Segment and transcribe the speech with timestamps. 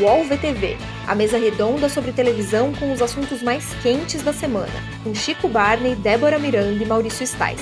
[0.00, 4.72] UOL VTV, a mesa redonda sobre televisão com os assuntos mais quentes da semana,
[5.04, 7.54] com Chico Barney, Débora Miranda e Maurício Sticer.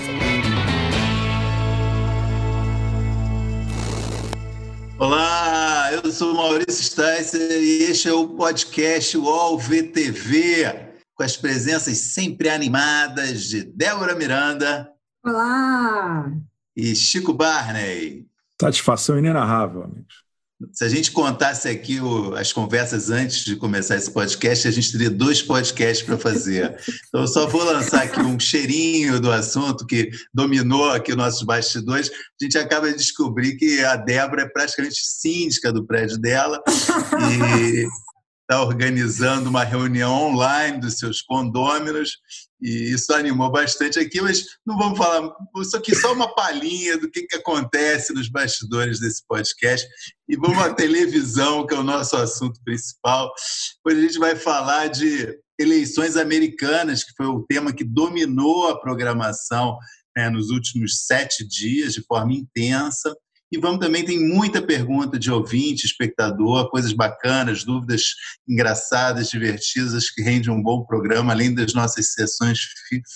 [4.98, 11.99] Olá, eu sou Maurício Sticer e este é o podcast UOL VTV, com as presenças
[11.99, 14.91] sempre animadas de Débora Miranda.
[15.23, 16.33] Olá!
[16.75, 18.27] E Chico Barney.
[18.59, 20.32] Satisfação inenarrável, amigos.
[20.73, 24.93] Se a gente contasse aqui o, as conversas antes de começar esse podcast, a gente
[24.93, 26.77] teria dois podcasts para fazer.
[27.09, 32.11] Então, eu só vou lançar aqui um cheirinho do assunto que dominou aqui nossos bastidores.
[32.11, 37.87] A gente acaba de descobrir que a Débora é praticamente síndica do prédio dela e
[38.42, 42.19] está organizando uma reunião online dos seus condôminos
[42.62, 47.11] e isso animou bastante aqui, mas não vamos falar, isso aqui só uma palhinha do
[47.11, 49.87] que, que acontece nos bastidores desse podcast
[50.29, 53.33] e vamos à televisão, que é o nosso assunto principal.
[53.84, 58.81] Hoje a gente vai falar de eleições americanas, que foi o tema que dominou a
[58.81, 59.77] programação
[60.17, 63.12] né, nos últimos sete dias de forma intensa.
[63.53, 68.14] E vamos também, tem muita pergunta de ouvinte, espectador, coisas bacanas, dúvidas
[68.48, 72.61] engraçadas, divertidas, que rende um bom programa, além das nossas sessões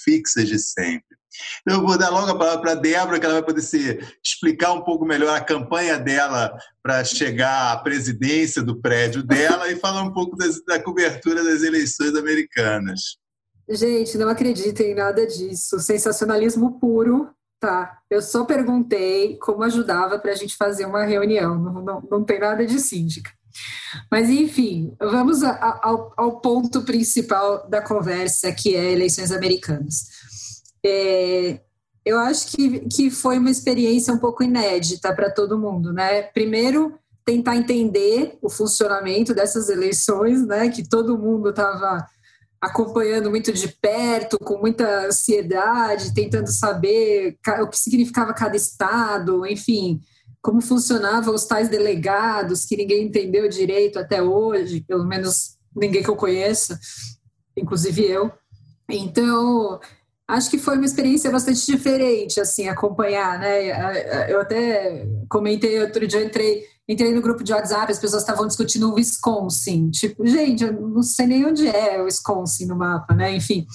[0.05, 1.17] fixas de sempre.
[1.63, 3.99] Então, eu vou dar logo a palavra para a Débora, que ela vai poder se
[4.23, 9.77] explicar um pouco melhor a campanha dela para chegar à presidência do prédio dela e
[9.77, 13.17] falar um pouco das, da cobertura das eleições americanas.
[13.69, 15.81] Gente, não acreditem em nada disso.
[15.81, 17.29] Sensacionalismo puro.
[17.59, 22.25] Tá, eu só perguntei como ajudava para a gente fazer uma reunião, não, não, não
[22.25, 23.31] tem nada de síndica.
[24.11, 30.07] Mas, enfim, vamos a, a, ao, ao, ponto principal da conversa, que é eleições americanas.
[30.85, 31.61] É,
[32.05, 36.23] eu acho que, que foi uma experiência um pouco inédita para todo mundo, né?
[36.23, 40.69] Primeiro, tentar entender o funcionamento dessas eleições, né?
[40.69, 42.07] Que todo mundo estava
[42.61, 50.01] acompanhando muito de perto, com muita ansiedade, tentando saber o que significava cada estado, enfim,
[50.41, 56.11] como funcionavam os tais delegados que ninguém entendeu direito até hoje, pelo menos ninguém que
[56.11, 56.79] eu conheça,
[57.57, 58.33] inclusive eu.
[58.89, 59.81] Então,
[60.27, 64.31] acho que foi uma experiência bastante diferente, assim, acompanhar, né?
[64.33, 68.91] Eu até comentei outro dia, entrei entrei no grupo de WhatsApp, as pessoas estavam discutindo
[68.91, 69.91] o Wisconsin.
[69.91, 73.35] Tipo, gente, eu não sei nem onde é o Wisconsin no mapa, né?
[73.35, 73.67] Enfim.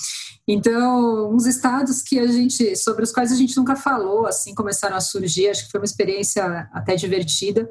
[0.47, 4.95] Então, uns estados que a gente, sobre os quais a gente nunca falou, assim, começaram
[4.95, 5.49] a surgir.
[5.49, 7.69] Acho que foi uma experiência até divertida.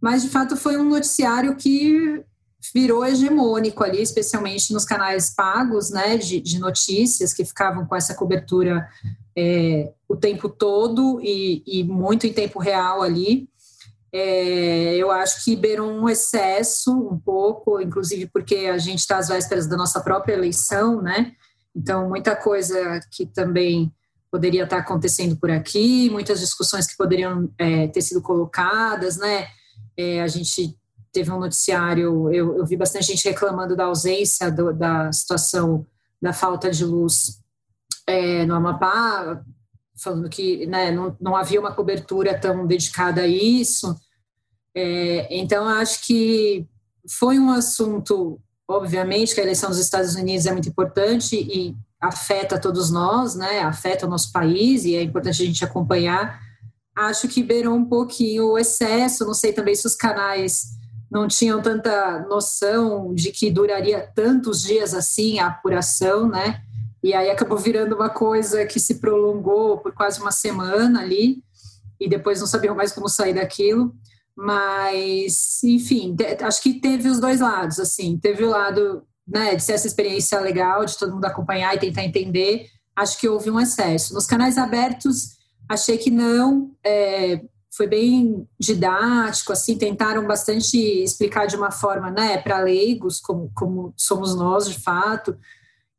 [0.00, 2.22] Mas, de fato, foi um noticiário que
[2.72, 8.14] virou hegemônico ali, especialmente nos canais pagos, né, de, de notícias que ficavam com essa
[8.14, 8.88] cobertura
[9.36, 13.48] é, o tempo todo e, e muito em tempo real ali.
[14.16, 19.26] É, eu acho que beirou um excesso um pouco, inclusive porque a gente está às
[19.26, 21.32] vésperas da nossa própria eleição, né?
[21.74, 23.92] Então, muita coisa que também
[24.30, 29.48] poderia estar tá acontecendo por aqui, muitas discussões que poderiam é, ter sido colocadas, né?
[29.96, 30.78] É, a gente
[31.10, 35.84] teve um noticiário, eu, eu, vi bastante gente reclamando da ausência do, da situação
[36.22, 37.40] da falta de luz
[38.06, 39.42] é, no Amapá,
[39.96, 43.96] falando que né, não, não havia uma cobertura tão dedicada a isso.
[44.74, 46.66] É, então, acho que
[47.08, 52.60] foi um assunto, obviamente, que a eleição dos Estados Unidos é muito importante e afeta
[52.60, 53.60] todos nós, né?
[53.60, 56.40] afeta o nosso país e é importante a gente acompanhar.
[56.94, 60.74] Acho que beirou um pouquinho o excesso, não sei também se os canais
[61.10, 66.62] não tinham tanta noção de que duraria tantos dias assim a apuração, né?
[67.02, 71.42] E aí acabou virando uma coisa que se prolongou por quase uma semana ali,
[72.00, 73.94] e depois não sabiam mais como sair daquilo.
[74.36, 79.72] Mas, enfim, acho que teve os dois lados, assim, teve o lado né, de ser
[79.72, 82.66] essa experiência legal, de todo mundo acompanhar e tentar entender.
[82.96, 84.12] Acho que houve um excesso.
[84.12, 85.36] Nos canais abertos,
[85.68, 86.72] achei que não.
[86.84, 87.40] É,
[87.76, 93.92] foi bem didático, assim, tentaram bastante explicar de uma forma, né, para leigos, como, como
[93.96, 95.36] somos nós, de fato,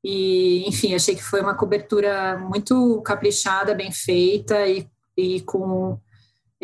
[0.08, 4.88] e, enfim, achei que foi uma cobertura muito caprichada, bem feita e,
[5.18, 6.00] e com,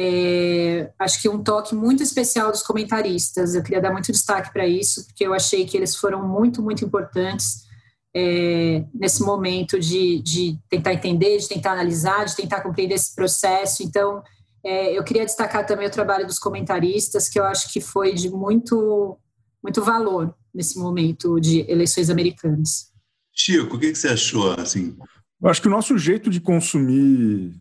[0.04, 3.54] é, acho que um toque muito especial dos comentaristas.
[3.54, 6.84] Eu queria dar muito destaque para isso, porque eu achei que eles foram muito, muito
[6.84, 7.68] importantes
[8.16, 13.84] é, nesse momento de, de tentar entender, de tentar analisar, de tentar compreender esse processo.
[13.84, 14.24] Então,
[14.66, 18.32] é, eu queria destacar também o trabalho dos comentaristas, que eu acho que foi de
[18.32, 19.20] muito,
[19.62, 22.92] muito valor nesse momento de eleições americanas.
[23.32, 24.52] Chico, o que, você achou?
[24.54, 24.98] Assim?
[25.40, 27.54] Eu acho que o nosso jeito de consumir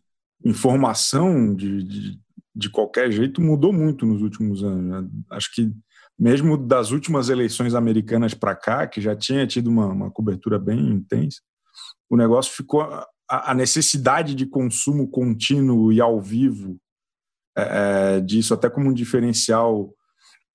[0.45, 2.21] informação de, de,
[2.55, 5.03] de qualquer jeito mudou muito nos últimos anos.
[5.05, 5.09] Né?
[5.31, 5.73] Acho que
[6.19, 10.79] mesmo das últimas eleições americanas para cá, que já tinha tido uma, uma, cobertura bem
[10.79, 11.41] intensa,
[12.09, 12.83] o negócio ficou.
[12.83, 13.07] A,
[13.53, 16.77] a necessidade de consumo contínuo e ao vivo
[17.57, 19.95] é, é disso, até como um diferencial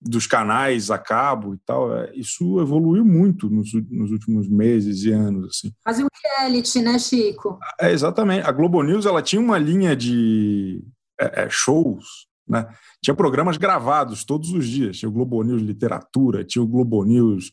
[0.02, 5.12] dos canais a cabo e tal, é, isso evoluiu muito nos, nos, últimos meses e
[5.12, 5.48] anos.
[5.48, 5.74] Assim.
[5.84, 7.58] Quase um reality, né, Chico?
[7.80, 8.48] É, exatamente.
[8.48, 10.84] A Globo News ela tinha uma linha de
[11.20, 12.68] é, é, shows, né?
[13.02, 14.98] tinha programas gravados todos os dias.
[14.98, 17.52] Tinha o Globo News Literatura, tinha o Globo News,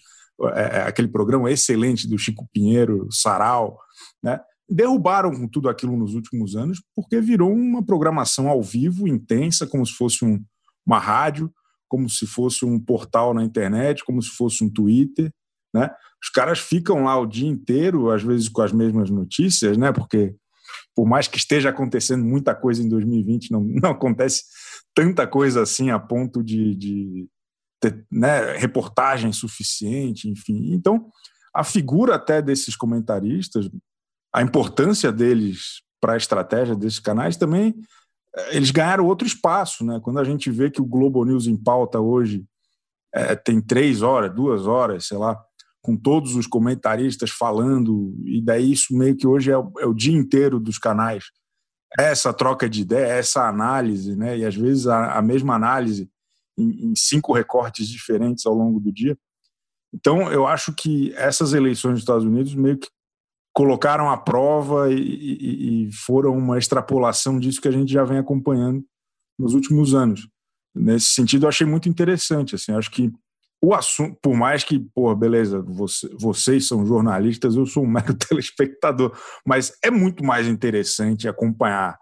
[0.54, 3.78] é, é, aquele programa excelente do Chico Pinheiro, Sarau.
[4.22, 4.40] Né?
[4.68, 9.84] Derrubaram com tudo aquilo nos últimos anos porque virou uma programação ao vivo, intensa, como
[9.86, 10.42] se fosse um,
[10.86, 11.52] uma rádio
[11.92, 15.30] como se fosse um portal na internet, como se fosse um Twitter,
[15.74, 15.90] né?
[16.24, 19.92] Os caras ficam lá o dia inteiro, às vezes com as mesmas notícias, né?
[19.92, 20.34] Porque
[20.94, 24.44] por mais que esteja acontecendo muita coisa em 2020, não, não acontece
[24.94, 27.28] tanta coisa assim a ponto de, de
[27.80, 30.72] ter né, reportagem suficiente, enfim.
[30.74, 31.10] Então,
[31.54, 33.68] a figura até desses comentaristas,
[34.32, 37.74] a importância deles para a estratégia desses canais também
[38.50, 40.00] eles ganharam outro espaço, né?
[40.02, 42.44] Quando a gente vê que o Globo News em pauta hoje
[43.14, 45.38] é, tem três horas, duas horas, sei lá,
[45.82, 49.92] com todos os comentaristas falando, e daí isso meio que hoje é o, é o
[49.92, 51.24] dia inteiro dos canais.
[51.98, 54.38] Essa troca de ideia, essa análise, né?
[54.38, 56.08] E às vezes a, a mesma análise
[56.56, 59.18] em, em cinco recortes diferentes ao longo do dia.
[59.92, 62.88] Então, eu acho que essas eleições dos Estados Unidos meio que
[63.52, 68.16] colocaram à prova e, e, e, foram uma extrapolação disso que a gente já vem
[68.16, 68.82] acompanhando
[69.38, 70.26] nos últimos anos.
[70.74, 72.54] Nesse sentido, eu achei muito interessante.
[72.54, 73.12] Assim, acho que
[73.64, 78.12] o assunto, por mais que, pô, beleza, você, vocês são jornalistas, eu sou um mero
[78.12, 79.16] telespectador,
[79.46, 81.96] mas é muito mais interessante acompanhar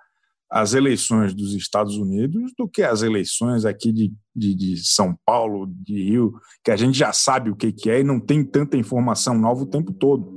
[0.51, 5.67] as eleições dos Estados Unidos do que as eleições aqui de, de, de São Paulo,
[5.67, 6.33] de Rio,
[6.65, 9.63] que a gente já sabe o que, que é e não tem tanta informação nova
[9.63, 10.33] o tempo todo,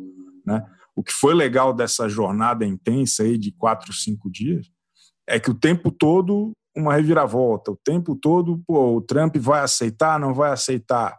[0.46, 0.64] né?
[0.96, 4.68] O que foi legal dessa jornada intensa aí de quatro, cinco dias
[5.28, 10.20] é que o tempo todo uma reviravolta, o tempo todo, pô, o Trump vai aceitar,
[10.20, 11.18] não vai aceitar,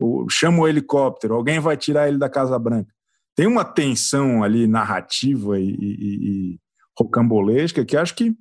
[0.00, 2.92] o, chama o helicóptero, alguém vai tirar ele da Casa Branca.
[3.36, 6.60] Tem uma tensão ali narrativa e, e, e
[6.98, 8.34] rocambolesca que acho que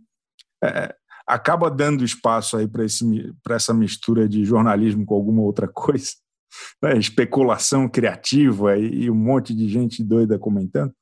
[0.63, 0.95] é,
[1.27, 6.11] acaba dando espaço aí para essa mistura de jornalismo com alguma outra coisa
[6.81, 10.93] né, especulação criativa e, e, um monte de gente doida comentando,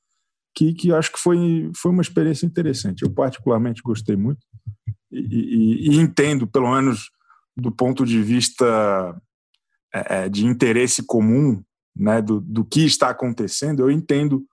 [0.55, 3.03] que, que acho que foi, foi uma experiência interessante.
[3.03, 4.39] Eu particularmente gostei muito
[5.11, 7.11] e, e, entendo, pelo menos
[7.55, 9.21] do ponto de vista
[9.93, 11.61] é, é, de interesse comum,
[11.95, 14.45] né, do, do que está acontecendo, eu entendo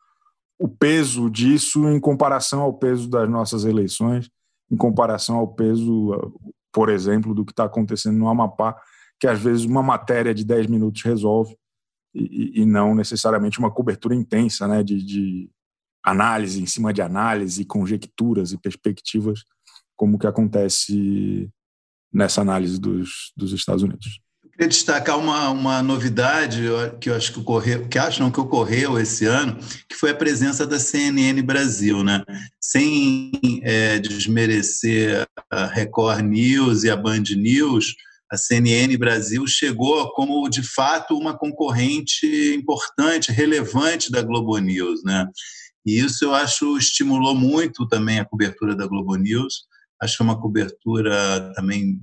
[0.59, 4.29] o peso disso em comparação ao peso das nossas eleições,
[4.71, 6.35] em comparação ao peso,
[6.73, 8.77] por exemplo, do que está acontecendo no Amapá,
[9.21, 11.57] que às vezes uma matéria de 10 minutos resolve
[12.15, 15.51] e, e não necessariamente uma cobertura intensa né, de, de,
[16.05, 19.45] análise em cima de análise, conjecturas e perspectivas,
[19.99, 21.51] como que acontece
[22.11, 24.21] nessa análise dos, dos Estados Unidos.
[24.43, 26.63] Eu queria destacar uma, uma novidade
[27.01, 29.59] que eu acho que ocorreu, que acho não que ocorreu esse ano,
[29.89, 32.25] que foi a presença da CNN Brasil, né?
[32.61, 37.95] Sem é, desmerecer a Record News e a Band News,
[38.31, 45.03] a CNN Brasil chegou como, de fato, uma concorrente importante, relevante da Globo News.
[45.03, 45.27] Né?
[45.87, 49.67] E isso eu acho estimulou muito também a cobertura da Globo News.
[50.01, 52.01] Acho que é uma cobertura também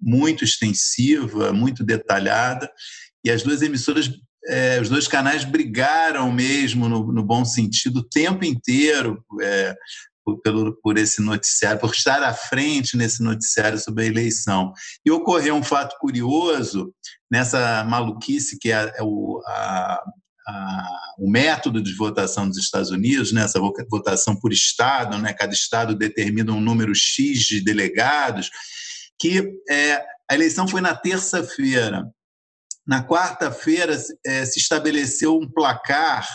[0.00, 2.70] muito extensiva, muito detalhada.
[3.24, 4.10] E as duas emissoras,
[4.46, 9.24] é, os dois canais brigaram mesmo, no, no bom sentido, o tempo inteiro.
[9.40, 9.74] É,
[10.24, 14.72] por, pelo, por esse noticiário, por estar à frente nesse noticiário sobre a eleição.
[15.04, 16.94] E ocorreu um fato curioso
[17.30, 20.02] nessa maluquice que é, é o, a,
[20.46, 23.46] a, o método de votação dos Estados Unidos, né,
[23.90, 28.50] votação por estado, né, cada estado determina um número X de delegados,
[29.20, 32.04] que é, a eleição foi na terça-feira.
[32.86, 33.96] Na quarta-feira
[34.26, 36.26] é, se estabeleceu um placar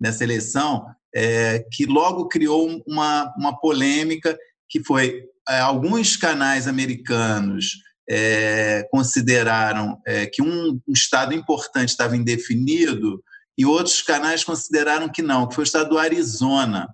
[0.00, 4.38] nessa eleição é, que logo criou uma, uma polêmica
[4.68, 7.72] que foi é, alguns canais americanos
[8.08, 13.22] é, consideraram é, que um, um, estado importante estava indefinido
[13.58, 16.88] e outros canais consideraram que não, que foi o estado do Arizona.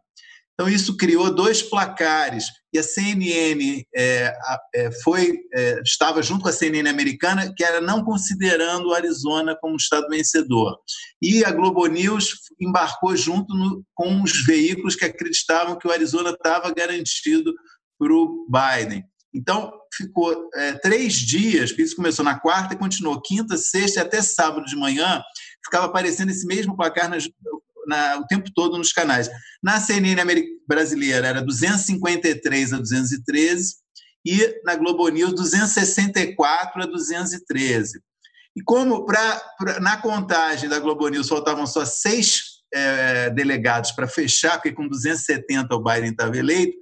[0.54, 4.32] Então, isso criou dois placares, e a CNN é,
[4.74, 9.56] é, foi, é, estava junto com a CNN americana, que era não considerando o Arizona
[9.60, 10.78] como estado vencedor.
[11.20, 16.30] E a Globo News embarcou junto no, com os veículos que acreditavam que o Arizona
[16.30, 17.52] estava garantido
[17.98, 19.04] para o Biden.
[19.34, 24.22] Então, ficou é, três dias, isso começou na quarta e continuou quinta, sexta e até
[24.22, 25.20] sábado de manhã,
[25.64, 27.28] ficava aparecendo esse mesmo placar nas,
[27.86, 29.28] na, o tempo todo nos canais.
[29.62, 30.16] Na CNN
[30.66, 33.74] brasileira era 253 a 213
[34.26, 38.00] e na Globo News 264 a 213.
[38.56, 44.08] E como pra, pra na contagem da Globo News faltavam só seis é, delegados para
[44.08, 46.76] fechar, porque com 270 o Biden estava eleito,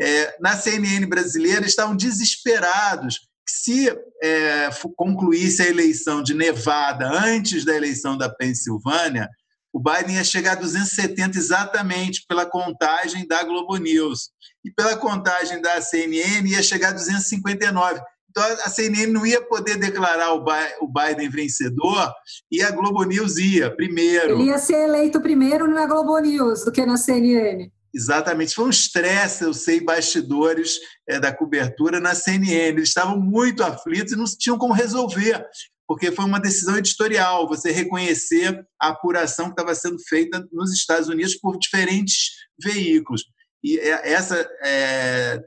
[0.00, 3.88] é, na CNN brasileira estavam desesperados se
[4.22, 9.28] é, concluísse a eleição de Nevada antes da eleição da Pensilvânia,
[9.72, 14.30] o Biden ia chegar a 270 exatamente pela contagem da Globo News.
[14.64, 18.00] E pela contagem da CNN ia chegar a 259.
[18.30, 22.12] Então a CNN não ia poder declarar o Biden vencedor
[22.50, 24.34] e a Globo News ia primeiro.
[24.34, 27.70] Ele ia ser eleito primeiro na Globo News do que na CNN.
[27.94, 28.54] Exatamente.
[28.54, 30.78] Foi um estresse, eu sei, bastidores
[31.08, 32.68] é, da cobertura na CNN.
[32.68, 35.44] Eles estavam muito aflitos e não tinham como resolver,
[35.88, 41.08] porque foi uma decisão editorial, você reconhecer a apuração que estava sendo feita nos Estados
[41.08, 42.30] Unidos por diferentes
[42.62, 43.24] veículos.
[43.62, 45.40] E é, essa é,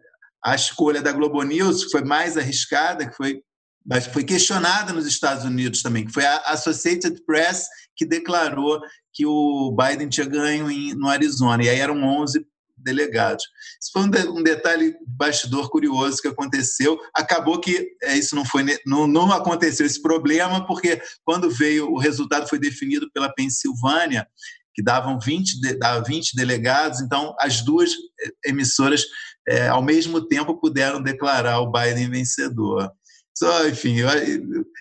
[0.44, 3.42] a escolha da Globo News, que foi mais arriscada, que foi,
[3.86, 8.82] mas foi questionada nos Estados Unidos também, que foi a Associated Press que declarou
[9.14, 12.46] que o Biden tinha ganho em, no Arizona, e aí eram 11
[12.78, 13.46] delegados.
[13.82, 17.00] Isso foi um, de, um detalhe bastidor curioso que aconteceu.
[17.14, 21.98] Acabou que é, isso não foi não, não aconteceu esse problema, porque quando veio o
[21.98, 24.28] resultado foi definido pela Pensilvânia,
[24.74, 29.04] que davam 20, de, dava 20 delegados, então as duas é, emissoras
[29.48, 32.92] é, ao mesmo tempo puderam declarar o Biden vencedor.
[33.36, 34.08] Só, enfim, eu,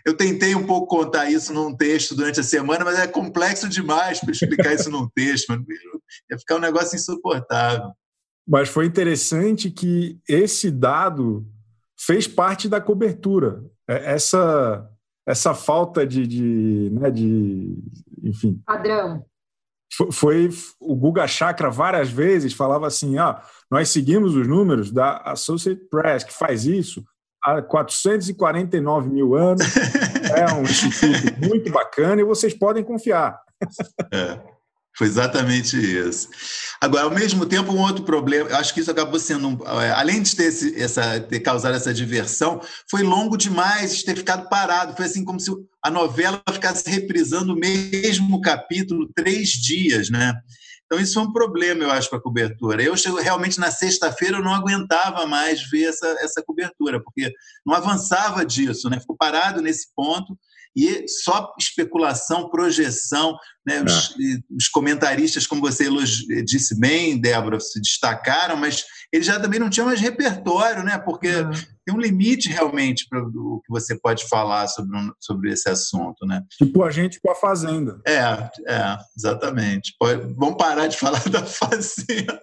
[0.05, 4.21] eu, tentei um pouco contar isso num texto durante a semana, mas é complexo demais
[4.21, 5.51] para explicar isso num texto.
[6.31, 7.93] Ia ficar um negócio insuportável.
[8.47, 11.47] Mas foi interessante que esse dado
[11.99, 13.65] fez parte da cobertura.
[13.89, 14.87] É, essa,
[15.27, 17.75] essa falta de, de, né, de
[18.23, 18.61] enfim.
[18.67, 19.25] Padrão.
[19.95, 25.19] Foi, foi, o Guga Chakra várias vezes falava assim: ah, nós seguimos os números da
[25.19, 27.03] Associated Press, que faz isso
[27.43, 29.67] há 449 mil anos.
[30.37, 33.39] é um instituto muito bacana e vocês podem confiar.
[34.13, 34.39] É,
[34.97, 36.29] foi exatamente isso.
[36.81, 39.91] Agora, ao mesmo tempo, um outro problema, eu acho que isso acabou sendo, um, é,
[39.93, 44.49] além de ter, esse, essa, ter causado essa diversão, foi longo demais de ter ficado
[44.49, 44.95] parado.
[44.95, 45.51] Foi assim como se
[45.83, 50.35] a novela ficasse reprisando o mesmo capítulo três dias, né?
[50.93, 52.83] Então, isso foi um problema, eu acho, para a cobertura.
[52.83, 57.33] Eu chego, realmente na sexta-feira eu não aguentava mais ver essa, essa cobertura, porque
[57.65, 59.01] não avançava disso, né?
[59.01, 60.39] Ficou parado nesse ponto
[60.75, 63.37] e só especulação, projeção,
[63.67, 63.83] né?
[63.83, 64.39] Os, é.
[64.57, 65.89] os, comentaristas, como você
[66.45, 70.99] disse bem, Débora, se destacaram, mas eles já também não tinham mais repertório, né?
[70.99, 71.45] Porque é.
[71.85, 76.43] tem um limite realmente para o que você pode falar sobre, sobre esse assunto, né?
[76.57, 78.01] Tipo a gente com a Fazenda.
[78.07, 78.21] É,
[78.67, 79.95] é, exatamente.
[79.99, 82.41] Pode, vamos parar de falar da Fazenda.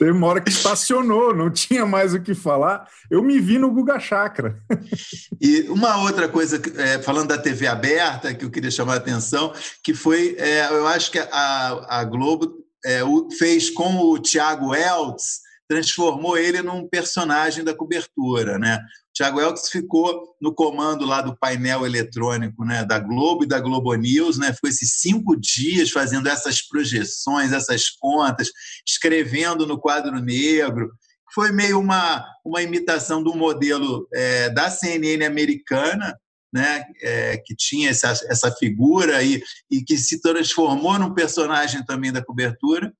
[0.00, 2.88] Teve uma hora que estacionou, não tinha mais o que falar.
[3.10, 4.58] Eu me vi no Guga Chakra.
[5.38, 9.52] E uma outra coisa, é, falando da TV aberta, que eu queria chamar a atenção,
[9.84, 13.00] que foi, é, eu acho que a, a Globo é,
[13.38, 18.80] fez com o Tiago Eltz, transformou ele num personagem da cobertura, né?
[19.20, 23.94] Tiago Elks ficou no comando lá do painel eletrônico né, da Globo e da Globo
[23.94, 28.50] News, né, ficou esses cinco dias fazendo essas projeções, essas contas,
[28.88, 30.90] escrevendo no quadro negro.
[31.34, 36.18] Foi meio uma, uma imitação do modelo é, da CNN americana,
[36.50, 42.10] né, é, que tinha essa, essa figura e, e que se transformou num personagem também
[42.10, 42.90] da cobertura.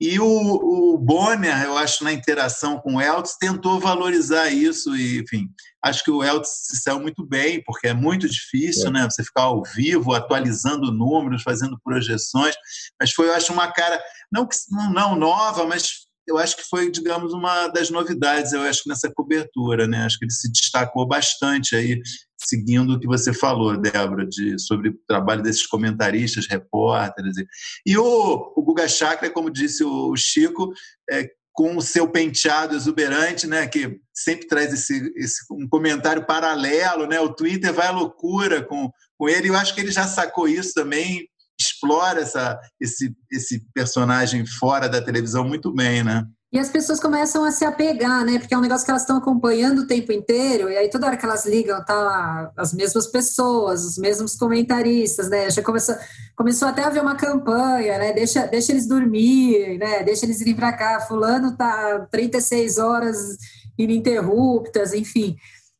[0.00, 5.20] E o, o Bonner, eu acho, na interação com o Eltz, tentou valorizar isso e,
[5.20, 5.48] enfim,
[5.82, 8.90] acho que o Eltz se saiu muito bem, porque é muito difícil, é.
[8.90, 9.04] né?
[9.04, 12.54] Você ficar ao vivo, atualizando números, fazendo projeções,
[13.00, 14.46] mas foi, eu acho, uma cara, não,
[14.92, 19.86] não nova, mas eu acho que foi, digamos, uma das novidades, eu acho, nessa cobertura,
[19.86, 20.04] né?
[20.04, 22.00] Acho que ele se destacou bastante aí
[22.38, 27.36] seguindo o que você falou, Débora, de, sobre o trabalho desses comentaristas, repórteres.
[27.36, 27.46] E,
[27.86, 30.72] e o, o Guga Chakra, como disse o Chico,
[31.10, 37.06] é, com o seu penteado exuberante, né, que sempre traz esse, esse, um comentário paralelo,
[37.06, 40.46] né, o Twitter vai à loucura com, com ele, eu acho que ele já sacou
[40.46, 41.26] isso também,
[41.58, 46.26] explora essa, esse, esse personagem fora da televisão muito bem, né?
[46.52, 48.38] E as pessoas começam a se apegar, né?
[48.38, 51.16] Porque é um negócio que elas estão acompanhando o tempo inteiro, e aí toda hora
[51.16, 55.50] que elas ligam, tá as mesmas pessoas, os mesmos comentaristas, né?
[55.50, 55.96] Já começou,
[56.36, 58.12] começou até a haver uma campanha, né?
[58.12, 60.04] Deixa, deixa eles dormir, né?
[60.04, 61.00] Deixa eles irem para cá.
[61.00, 63.36] Fulano tá 36 horas
[63.76, 65.36] ininterruptas, enfim.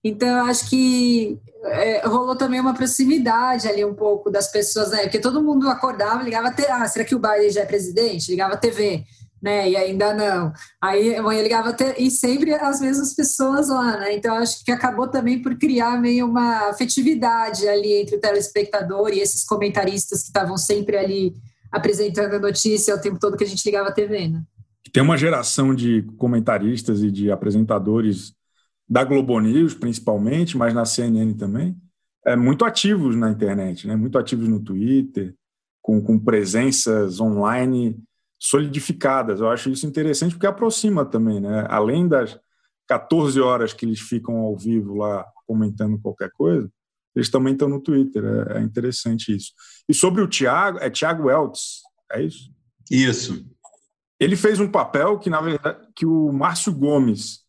[0.06, 5.02] Então, eu acho que é, rolou também uma proximidade ali um pouco das pessoas, né?
[5.02, 6.64] Porque todo mundo acordava, ligava, te...
[6.66, 8.30] ah, será que o Biden já é presidente?
[8.30, 9.04] Ligava TV,
[9.42, 9.68] né?
[9.68, 10.52] E ainda não.
[10.80, 11.94] Aí amanhã ligava te...
[11.98, 14.14] e sempre as mesmas pessoas lá, né?
[14.14, 19.20] Então, acho que acabou também por criar meio uma afetividade ali entre o telespectador e
[19.20, 21.34] esses comentaristas que estavam sempre ali
[21.72, 24.42] apresentando a notícia o tempo todo que a gente ligava a TV, né?
[24.92, 28.35] Tem uma geração de comentaristas e de apresentadores
[28.88, 31.76] da Globo News, principalmente, mas na CNN também,
[32.24, 33.96] é, muito ativos na internet, né?
[33.96, 35.34] muito ativos no Twitter,
[35.82, 37.96] com, com presenças online
[38.38, 39.40] solidificadas.
[39.40, 41.64] Eu acho isso interessante porque aproxima também, né?
[41.68, 42.38] Além das
[42.88, 46.70] 14 horas que eles ficam ao vivo lá comentando qualquer coisa,
[47.14, 48.24] eles também estão no Twitter.
[48.24, 49.52] É, é interessante isso.
[49.88, 52.50] E sobre o Thiago, é Thiago Weltz, é isso?
[52.90, 53.46] Isso.
[54.18, 57.45] Ele fez um papel que, na verdade, que o Márcio Gomes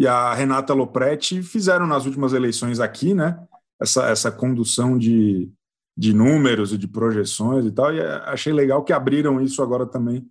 [0.00, 3.38] e a Renata Lopretti fizeram nas últimas eleições aqui, né?
[3.78, 5.52] Essa, essa condução de,
[5.94, 10.26] de números e de projeções e tal, e achei legal que abriram isso agora também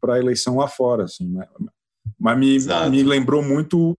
[0.00, 1.46] para a eleição lá fora, assim, né?
[2.18, 2.58] mas me,
[2.90, 3.96] me lembrou muito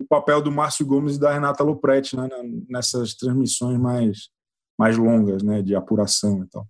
[0.00, 2.28] o papel do Márcio Gomes e da Renata Lopretti né?
[2.68, 4.28] nessas transmissões mais,
[4.76, 5.62] mais longas, né?
[5.62, 6.66] De apuração e tal.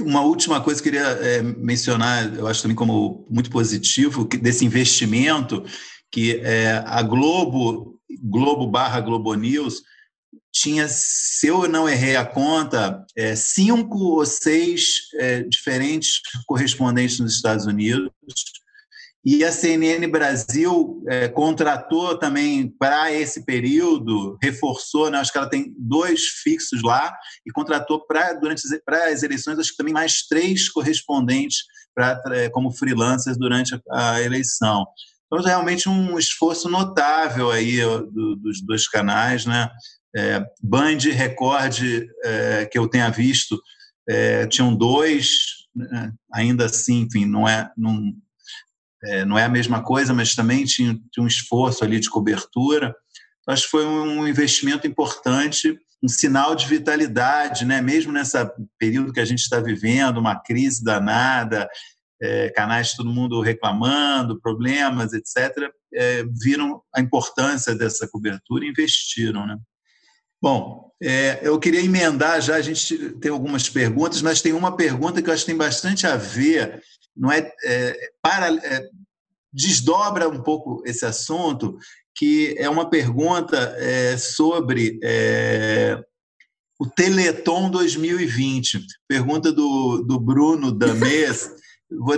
[0.00, 4.64] Uma última coisa que eu queria é, mencionar, eu acho também como muito positivo, desse
[4.64, 5.62] investimento
[6.16, 9.82] que é, a Globo, Globo barra Globo News,
[10.50, 17.34] tinha, se eu não errei a conta, é, cinco ou seis é, diferentes correspondentes nos
[17.34, 18.10] Estados Unidos.
[19.22, 25.50] E a CNN Brasil é, contratou também para esse período, reforçou, né, acho que ela
[25.50, 27.14] tem dois fixos lá,
[27.46, 32.72] e contratou para durante as eleições, acho que também mais três correspondentes pra, é, como
[32.72, 34.86] freelancers durante a, a eleição.
[35.26, 39.68] Então, realmente um esforço notável aí do, dos dois canais, né?
[40.14, 41.78] É, Band Record,
[42.24, 43.60] é, que eu tenha visto,
[44.08, 45.28] é, tinham dois,
[45.74, 46.12] né?
[46.32, 48.14] ainda assim, enfim, não é, não,
[49.04, 52.94] é, não é a mesma coisa, mas também tinha, tinha um esforço ali de cobertura.
[53.42, 57.82] Então, acho que foi um investimento importante, um sinal de vitalidade, né?
[57.82, 61.68] mesmo nessa período que a gente está vivendo, uma crise danada,
[62.20, 69.46] é, canais todo mundo reclamando, problemas, etc., é, viram a importância dessa cobertura e investiram.
[69.46, 69.56] Né?
[70.40, 75.20] Bom, é, eu queria emendar já, a gente tem algumas perguntas, mas tem uma pergunta
[75.20, 76.82] que eu acho que tem bastante a ver,
[77.14, 78.88] não é, é para é,
[79.52, 81.78] desdobra um pouco esse assunto,
[82.14, 84.98] que é uma pergunta é, sobre
[86.78, 88.80] o Teleton 2020.
[89.08, 91.50] Pergunta do, do Bruno Damês,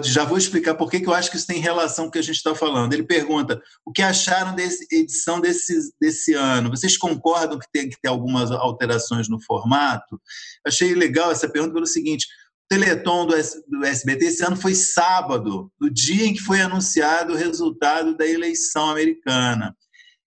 [0.04, 2.22] já vou explicar por que eu acho que isso tem relação com o que a
[2.22, 2.92] gente está falando.
[2.92, 6.70] Ele pergunta: o que acharam da edição desse, desse ano?
[6.70, 10.20] Vocês concordam que tem que ter algumas alterações no formato?
[10.66, 13.35] Achei legal essa pergunta pelo seguinte: o Teleton do,
[13.68, 18.26] do SBT esse ano foi sábado, no dia em que foi anunciado o resultado da
[18.26, 19.76] eleição americana.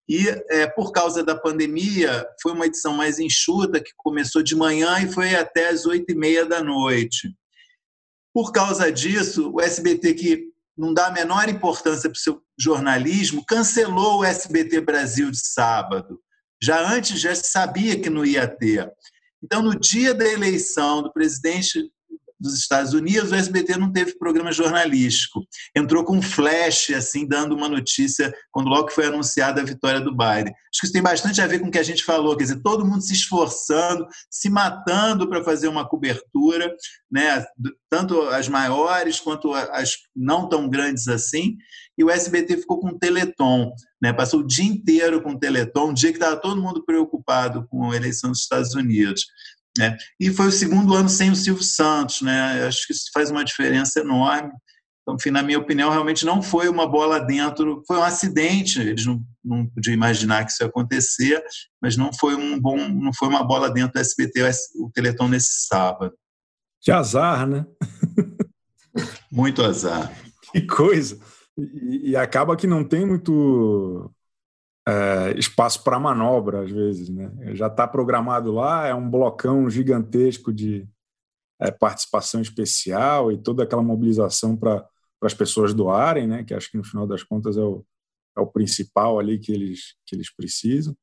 [0.08, 5.00] E, é, por causa da pandemia, foi uma edição mais enxuta, que começou de manhã
[5.00, 7.34] e foi até as oito e meia da noite.
[8.34, 13.46] Por causa disso, o SBT, que não dá a menor importância para o seu jornalismo,
[13.46, 16.20] cancelou o SBT Brasil de sábado.
[16.62, 18.92] Já antes já sabia que não ia ter.
[19.44, 21.92] Então, no dia da eleição do presidente
[22.42, 25.46] dos Estados Unidos, o SBT não teve programa jornalístico.
[25.76, 30.12] Entrou com um flash, assim, dando uma notícia quando logo foi anunciada a vitória do
[30.12, 30.54] Biden.
[30.54, 32.62] Acho que isso tem bastante a ver com o que a gente falou, quer dizer,
[32.62, 36.74] todo mundo se esforçando, se matando para fazer uma cobertura,
[37.12, 37.46] né?
[37.90, 41.58] tanto as maiores quanto as não tão grandes assim,
[41.98, 44.14] e o SBT ficou com o Teleton, né?
[44.14, 47.92] passou o dia inteiro com o Teleton, um dia que estava todo mundo preocupado com
[47.92, 49.26] a eleição dos Estados Unidos.
[49.78, 49.98] Né?
[50.20, 52.66] E foi o segundo ano sem o Silvio Santos, né?
[52.68, 54.52] acho que isso faz uma diferença enorme.
[55.02, 58.80] Então, enfim, na minha opinião, realmente não foi uma bola dentro, foi um acidente.
[58.80, 61.44] Eles não, não podiam imaginar que isso ia acontecer,
[61.82, 64.42] mas não foi um bom, não foi uma bola dentro do SBT,
[64.76, 66.14] o Teleton nesse sábado.
[66.82, 67.66] Que azar, né?
[69.32, 70.12] Muito azar.
[70.52, 71.20] Que coisa.
[71.58, 74.12] E, e acaba que não tem muito
[74.88, 77.10] é, espaço para manobra, às vezes.
[77.10, 77.56] Né?
[77.56, 80.88] Já está programado lá, é um blocão gigantesco de
[81.60, 84.86] é, participação especial e toda aquela mobilização para
[85.24, 86.44] as pessoas doarem, né?
[86.44, 87.86] que acho que no final das contas é o,
[88.38, 90.96] é o principal ali que eles, que eles precisam.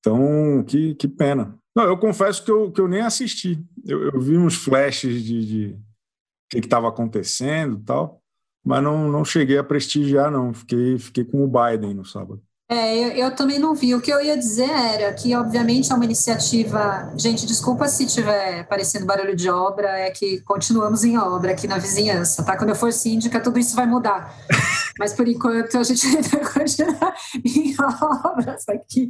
[0.00, 1.58] Então, que, que pena.
[1.76, 3.62] Não, eu confesso que eu, que eu nem assisti.
[3.86, 8.22] Eu, eu vi uns flashes de, o que estava acontecendo tal,
[8.64, 10.52] mas não, não cheguei a prestigiar, não.
[10.52, 12.42] Fiquei, fiquei com o Biden no sábado.
[12.72, 13.96] É, eu, eu, também não vi.
[13.96, 17.12] O que eu ia dizer era que, obviamente, é uma iniciativa.
[17.16, 21.78] Gente, desculpa se estiver parecendo barulho de obra, é que continuamos em obra aqui na
[21.78, 22.56] vizinhança, tá?
[22.56, 24.32] Quando eu for síndica, tudo isso vai mudar.
[25.00, 27.12] Mas por enquanto a gente ainda continua
[27.44, 27.74] em
[28.22, 29.08] obras aqui.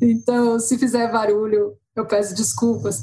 [0.00, 3.02] Então, se fizer barulho, eu peço desculpas.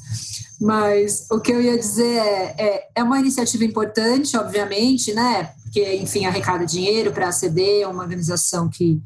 [0.61, 5.51] Mas o que eu ia dizer é, é, é uma iniciativa importante, obviamente, né?
[5.63, 9.01] Porque, enfim, arrecada dinheiro para aceder a uma organização que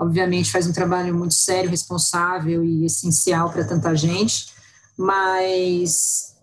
[0.00, 4.46] obviamente faz um trabalho muito sério, responsável e essencial para tanta gente,
[4.96, 6.34] mas,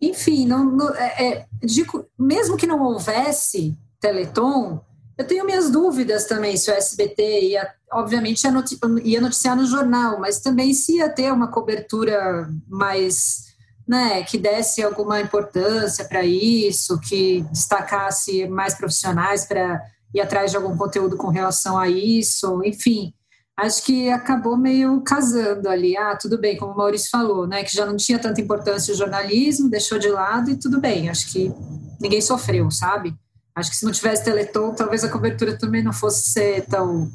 [0.00, 4.82] enfim, não, não é, é, digo, mesmo que não houvesse Teleton,
[5.18, 9.66] eu tenho minhas dúvidas também se o SBT ia, obviamente, ia, noti ia noticiar no
[9.66, 13.54] jornal, mas também se ia ter uma cobertura mais,
[13.86, 19.80] né, que desse alguma importância para isso, que destacasse mais profissionais para
[20.14, 23.12] ir atrás de algum conteúdo com relação a isso, enfim.
[23.56, 25.96] Acho que acabou meio casando ali.
[25.96, 27.62] Ah, tudo bem, como o Maurício falou, né?
[27.62, 31.08] Que já não tinha tanta importância o jornalismo, deixou de lado e tudo bem.
[31.08, 31.52] Acho que
[32.00, 33.14] ninguém sofreu, sabe?
[33.54, 37.10] Acho que se não tivesse Teleton, talvez a cobertura também não fosse ser tão.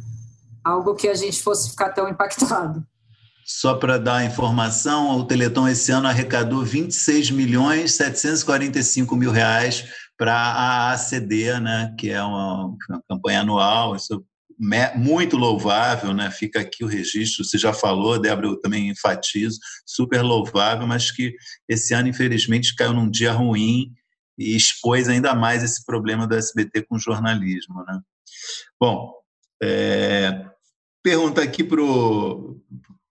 [0.63, 2.85] algo que a gente fosse ficar tão impactado.
[3.45, 9.85] Só para dar informação, o Teleton esse ano arrecadou 26 milhões 745 mil reais
[10.19, 14.21] para a ACD, né, que é uma, uma campanha anual, isso
[14.73, 16.29] é muito louvável, né?
[16.29, 21.33] Fica aqui o registro, você já falou, Débora, eu também enfatizo, super louvável, mas que
[21.69, 23.93] esse ano, infelizmente, caiu num dia ruim
[24.37, 28.01] e expôs ainda mais esse problema do SBT com jornalismo, né?
[28.77, 29.13] Bom,
[29.63, 30.45] é,
[31.01, 32.59] pergunta aqui para o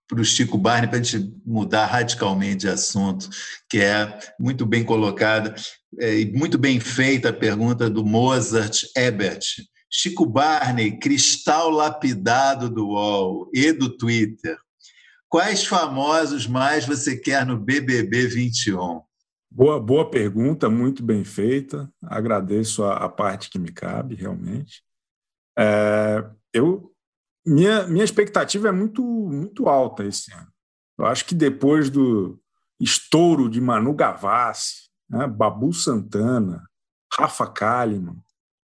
[0.09, 3.29] para o Chico Barney, para a gente mudar radicalmente de assunto,
[3.69, 5.55] que é muito bem colocada
[5.97, 9.45] e muito bem feita a pergunta do Mozart Ebert.
[9.91, 14.59] Chico Barney, cristal lapidado do UOL e do Twitter.
[15.29, 19.01] Quais famosos mais você quer no BBB 21?
[19.51, 21.91] Boa, boa pergunta, muito bem feita.
[22.03, 24.83] Agradeço a, a parte que me cabe, realmente.
[25.59, 26.93] É, eu
[27.47, 30.49] minha, minha expectativa é muito, muito alta esse ano.
[30.99, 32.39] Eu acho que depois do
[32.79, 36.69] estouro de Manu Gavassi, né, Babu Santana,
[37.13, 38.23] Rafa Kalimann,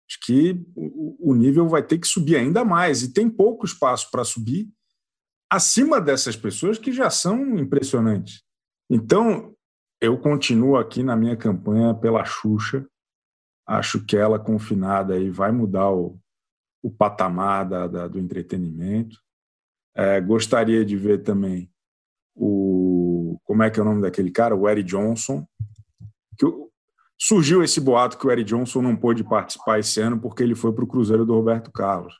[0.08, 3.02] acho que o, nível vai ter que subir ainda mais.
[3.02, 4.68] E tem pouco espaço para subir
[5.50, 8.42] acima dessas pessoas que já são impressionantes.
[8.88, 9.54] Então,
[10.00, 12.86] eu continuo aqui na minha campanha pela Xuxa.
[13.66, 16.18] Acho que ela confinada aí vai mudar o,
[16.82, 19.16] o patamar da, da, do entretenimento.
[19.94, 21.70] É, gostaria de ver também
[22.34, 23.38] o.
[23.44, 24.56] Como é que é o nome daquele cara?
[24.56, 25.46] O Eric Johnson.
[26.40, 26.46] Que
[27.20, 30.72] surgiu esse boato que o Eric Johnson não pôde participar esse ano porque ele foi
[30.72, 32.14] para o Cruzeiro do Roberto Carlos.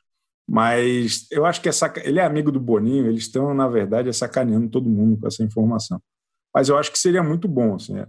[0.47, 4.69] Mas eu acho que essa, ele é amigo do Boninho, eles estão, na verdade, sacaneando
[4.69, 6.01] todo mundo com essa informação.
[6.53, 7.75] Mas eu acho que seria muito bom.
[7.75, 8.05] Assim, é.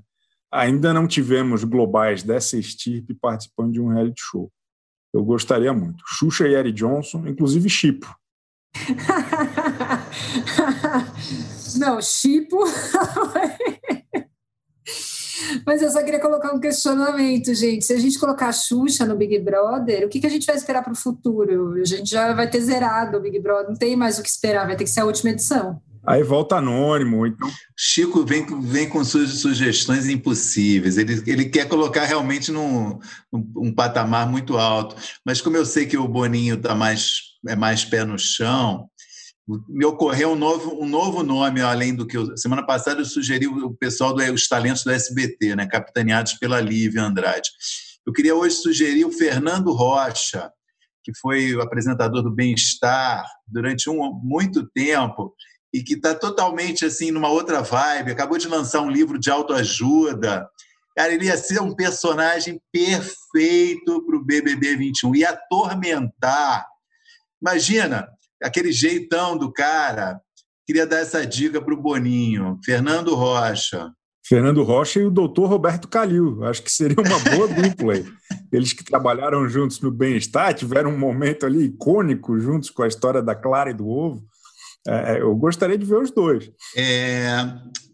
[0.50, 4.52] ainda não tivemos globais dessa estirpe participando de um reality show.
[5.14, 6.02] Eu gostaria muito.
[6.06, 8.14] Xuxa e Eric Johnson, inclusive Chipo.
[11.78, 12.58] Não, Chipo.
[15.66, 17.84] Mas eu só queria colocar um questionamento, gente.
[17.84, 20.56] Se a gente colocar a Xuxa no Big Brother, o que, que a gente vai
[20.56, 21.74] esperar para o futuro?
[21.74, 24.66] A gente já vai ter zerado o Big Brother, não tem mais o que esperar,
[24.66, 25.80] vai ter que ser a última edição.
[26.04, 27.26] Aí volta anônimo.
[27.26, 27.48] Então...
[27.76, 30.98] Chico vem, vem com suas sugestões impossíveis.
[30.98, 32.98] Ele, ele quer colocar realmente num,
[33.32, 34.96] num um patamar muito alto.
[35.24, 38.88] Mas como eu sei que o Boninho tá mais, é mais pé no chão,
[39.68, 43.46] me ocorreu um novo, um novo nome, além do que eu, semana passada eu sugeri
[43.46, 47.50] o pessoal dos talentos do SBT, né, capitaneados pela Lívia Andrade.
[48.06, 50.50] Eu queria hoje sugerir o Fernando Rocha,
[51.04, 55.34] que foi o apresentador do Bem-Estar durante um, muito tempo
[55.74, 60.46] e que está totalmente assim numa outra vibe, acabou de lançar um livro de autoajuda.
[60.96, 66.66] Cara, ele ia ser um personagem perfeito para o BBB 21, ia atormentar.
[67.40, 68.08] Imagina,
[68.42, 70.20] aquele jeitão do cara.
[70.66, 72.58] Queria dar essa dica para o Boninho.
[72.64, 73.90] Fernando Rocha.
[74.24, 76.44] Fernando Rocha e o doutor Roberto Calil.
[76.44, 77.94] Acho que seria uma boa dupla.
[78.52, 83.20] Eles que trabalharam juntos no Bem-Estar, tiveram um momento ali icônico juntos com a história
[83.20, 84.24] da Clara e do Ovo.
[84.86, 86.50] É, é, eu gostaria de ver os dois.
[86.76, 87.36] É,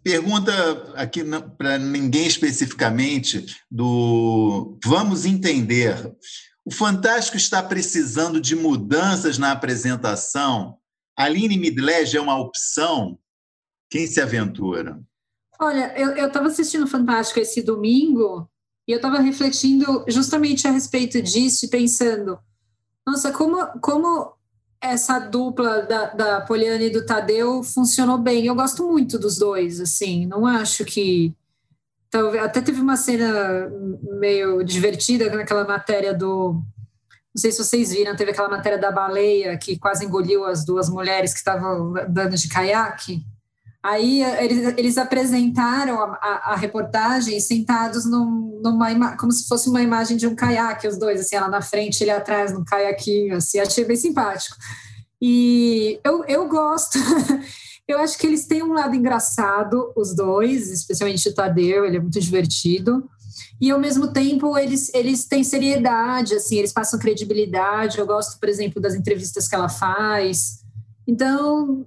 [0.02, 0.52] pergunta
[0.94, 1.22] aqui
[1.56, 5.96] para ninguém especificamente do vamos entender.
[6.68, 10.76] O Fantástico está precisando de mudanças na apresentação.
[11.16, 13.18] Aline Midlege é uma opção?
[13.88, 15.00] Quem se aventura?
[15.58, 18.46] Olha, eu estava assistindo Fantástico esse domingo
[18.86, 22.38] e eu estava refletindo justamente a respeito disso e pensando,
[23.06, 24.34] nossa, como, como
[24.78, 28.44] essa dupla da, da Poliana e do Tadeu funcionou bem.
[28.44, 31.34] Eu gosto muito dos dois, assim, não acho que.
[32.10, 33.70] Talvez, até teve uma cena
[34.18, 36.62] meio divertida naquela matéria do.
[37.34, 40.88] Não sei se vocês viram, teve aquela matéria da baleia que quase engoliu as duas
[40.88, 43.22] mulheres que estavam andando de caiaque.
[43.82, 49.80] Aí eles, eles apresentaram a, a, a, reportagem sentados num, numa como se fosse uma
[49.80, 53.60] imagem de um caiaque, os dois, assim, ela na frente, ele atrás, num caiaquinho, assim,
[53.60, 54.56] achei bem simpático.
[55.22, 56.98] E eu, eu gosto,
[57.88, 62.00] eu acho que eles têm um lado engraçado, os dois, especialmente o Tadeu, ele é
[62.00, 63.08] muito divertido.
[63.58, 67.98] E ao mesmo tempo eles, eles têm seriedade, assim, eles passam credibilidade.
[67.98, 70.62] Eu gosto, por exemplo, das entrevistas que ela faz.
[71.06, 71.86] Então,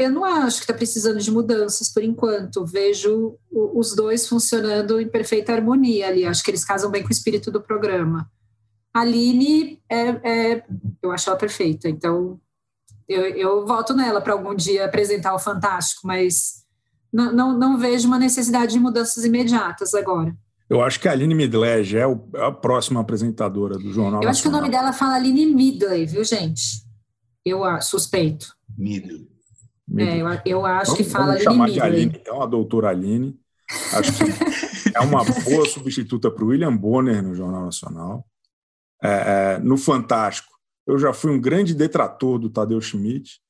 [0.00, 2.66] eu não acho que está precisando de mudanças por enquanto.
[2.66, 6.26] Vejo os dois funcionando em perfeita harmonia ali.
[6.26, 8.28] Acho que eles casam bem com o espírito do programa.
[8.92, 10.64] A Aline, é, é
[11.00, 11.88] eu acho ela perfeita.
[11.88, 12.40] Então,
[13.12, 16.62] eu, eu voto nela para algum dia apresentar o Fantástico, mas
[17.12, 20.34] não, não, não, vejo uma necessidade de mudanças imediatas agora.
[20.68, 24.28] Eu acho que a Aline Midley é, o, é a próxima apresentadora do Jornal Eu
[24.28, 26.82] acho que o nome dela fala Aline Midley, viu, gente?
[27.44, 28.54] Eu suspeito.
[28.76, 29.28] Midley.
[29.98, 33.38] É, eu, eu acho vamos, que fala vamos chamar de Aline, então, a doutora Aline.
[33.92, 34.24] Acho que
[34.94, 38.26] é uma boa substituta para o William Bonner no Jornal Nacional.
[39.02, 39.08] É,
[39.56, 40.51] é, no Fantástico,
[40.86, 43.40] eu já fui um grande detrator do Tadeu Schmidt.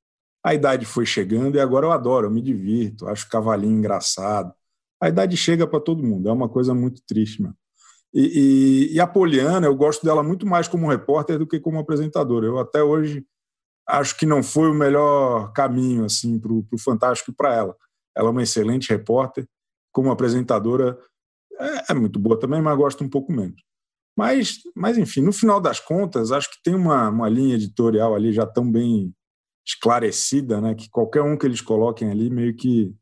[0.45, 4.53] A idade foi chegando e agora eu adoro, eu me divirto, acho o cavalinho engraçado.
[5.01, 7.57] A idade chega para todo mundo, é uma coisa muito triste, mano.
[8.14, 11.79] E, e, e, a Poliana, eu gosto dela muito mais como repórter do que como
[11.79, 12.47] apresentadora.
[12.47, 13.25] Eu até hoje
[13.88, 17.77] acho que não foi o melhor caminho assim para o Fantástico e para ela.
[18.14, 19.49] Ela é uma excelente repórter,
[19.90, 20.99] como apresentadora
[21.59, 23.62] é, é, muito boa também, mas gosto um pouco menos.
[24.16, 28.33] Mas, mas enfim, no final das contas, acho que tem uma, uma linha editorial ali
[28.33, 29.14] já tão bem
[29.66, 32.94] esclarecida, né, que qualquer um que eles coloquem ali meio que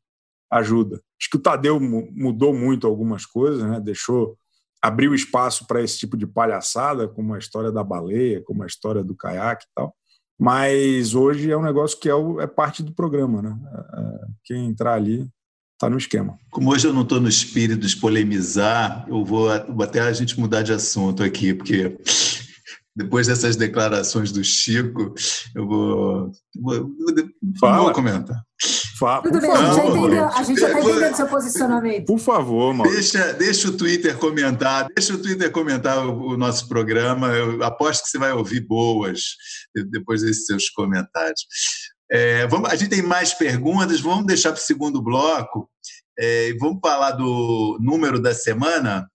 [0.50, 0.96] ajuda.
[1.20, 4.36] Acho que o Tadeu mudou muito algumas coisas, né, deixou
[4.82, 9.04] abriu espaço para esse tipo de palhaçada, como a história da baleia, como a história
[9.04, 9.94] do caiaque e tal.
[10.38, 13.58] Mas hoje é um negócio que é, o, é parte do programa, né?
[13.72, 15.28] É, é quem entrar ali
[15.80, 16.38] está no esquema.
[16.50, 20.38] Como hoje eu não estou no espírito de polemizar, eu vou, vou até a gente
[20.38, 21.96] mudar de assunto aqui, porque
[22.94, 25.14] depois dessas declarações do Chico,
[25.54, 26.90] eu vou, vou,
[27.58, 27.84] Fala.
[27.84, 28.36] vou comentar.
[28.98, 32.04] Fala, Tudo bem, a gente, já entendeu, a gente já está entendendo seu posicionamento.
[32.04, 32.92] Por favor, Mauro.
[32.92, 37.28] Deixa, deixa o Twitter comentar, deixa o Twitter comentar o, o, nosso programa.
[37.28, 39.22] Eu aposto que você vai ouvir boas
[39.90, 41.46] depois desses seus comentários.
[42.10, 45.68] É, vamos, a gente tem mais perguntas, vamos deixar para o segundo bloco.
[46.18, 49.08] É, vamos falar do número da semana.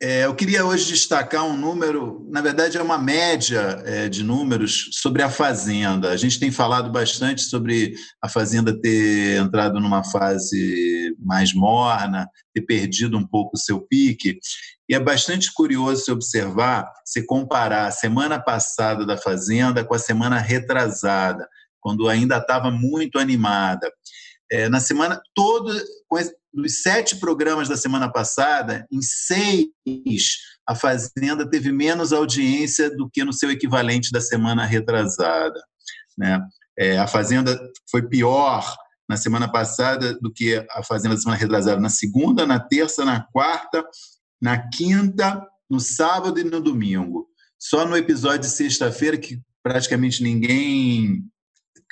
[0.00, 4.90] É, eu queria hoje destacar um número, na verdade é uma média é, de números
[4.92, 6.10] sobre a Fazenda.
[6.10, 12.62] A gente tem falado bastante sobre a Fazenda ter entrado numa fase mais morna, ter
[12.62, 14.38] perdido um pouco o seu pique,
[14.88, 19.98] e é bastante curioso se observar, se comparar a semana passada da Fazenda com a
[19.98, 21.44] semana retrasada,
[21.80, 23.90] quando ainda estava muito animada.
[24.50, 25.82] É, na semana toda,
[26.52, 29.68] dos sete programas da semana passada, em seis
[30.68, 35.58] a Fazenda teve menos audiência do que no seu equivalente da semana retrasada.
[36.16, 36.38] Né?
[36.78, 37.58] É, a Fazenda
[37.90, 38.76] foi pior
[39.08, 43.22] na semana passada do que a Fazenda da semana retrasada na segunda, na terça, na
[43.32, 43.82] quarta,
[44.40, 47.26] na quinta, no sábado e no domingo.
[47.58, 51.24] Só no episódio de sexta-feira, que praticamente ninguém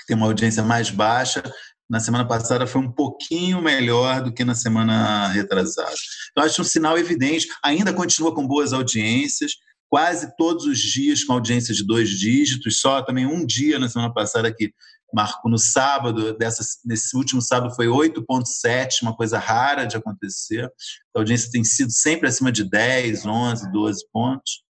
[0.06, 1.42] tem uma audiência mais baixa,
[1.88, 5.94] na semana passada foi um pouquinho melhor do que na semana retrasada.
[6.30, 7.46] Então, acho um sinal evidente.
[7.64, 9.52] Ainda continua com boas audiências,
[9.88, 14.12] quase todos os dias com audiência de dois dígitos, só também um dia na semana
[14.12, 14.72] passada que
[15.14, 20.64] marcou no sábado, dessa, nesse último sábado foi 8,7, uma coisa rara de acontecer.
[21.14, 24.66] A audiência tem sido sempre acima de 10, 11, 12 pontos.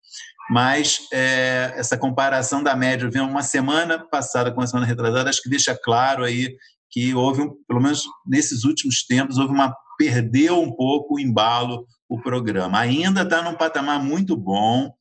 [0.50, 5.42] Mas é, essa comparação da média, vem uma semana passada com a semana retrasada, acho
[5.42, 6.54] que deixa claro aí
[6.94, 12.20] que houve, pelo menos nesses últimos tempos, houve uma perdeu um pouco o embalo o
[12.20, 12.78] programa.
[12.78, 14.92] Ainda está num patamar muito bom,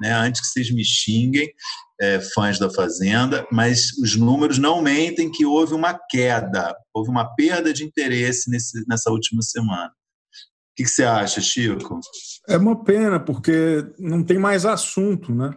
[0.00, 1.50] né, antes que vocês me xinguem,
[1.98, 7.34] é, fãs da Fazenda, mas os números não mentem que houve uma queda, houve uma
[7.34, 9.88] perda de interesse nesse, nessa última semana.
[9.88, 11.98] O que, que você acha, Chico?
[12.46, 15.56] É uma pena, porque não tem mais assunto, né?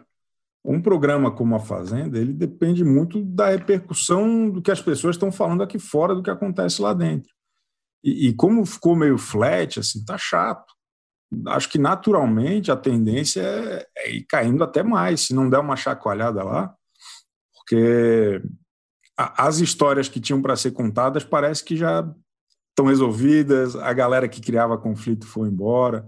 [0.64, 5.32] Um programa como a Fazenda, ele depende muito da repercussão do que as pessoas estão
[5.32, 7.34] falando aqui fora do que acontece lá dentro.
[8.04, 10.74] E, e como ficou meio flat, assim, tá chato.
[11.48, 15.22] Acho que naturalmente a tendência é, é, ir caindo até mais.
[15.22, 16.76] Se não der uma chacoalhada lá,
[17.56, 18.42] porque
[19.18, 22.08] as histórias que tinham para ser contadas parece que já
[22.70, 26.08] estão resolvidas, a galera que criava conflito foi embora.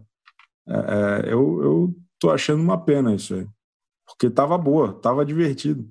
[0.68, 3.48] É, é eu estou achando uma pena isso aí,
[4.14, 5.88] porque estava boa, estava divertido.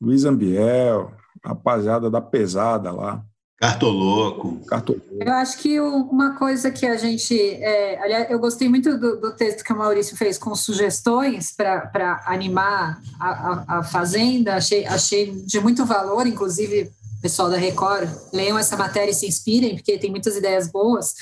[0.00, 1.12] Luiz Ambiel,
[1.44, 3.24] rapaziada da pesada lá.
[3.58, 4.60] Cartoloco.
[4.66, 5.06] Cartoloco.
[5.18, 7.34] Eu acho que uma coisa que a gente.
[7.38, 12.22] É, aliás, eu gostei muito do, do, texto que o Maurício fez com sugestões para
[12.26, 14.56] animar a, a, a, Fazenda.
[14.56, 16.90] Achei, achei de muito valor, inclusive,
[17.22, 21.14] pessoal da Record, leiam essa matéria e se inspirem, porque tem muitas ideias boas.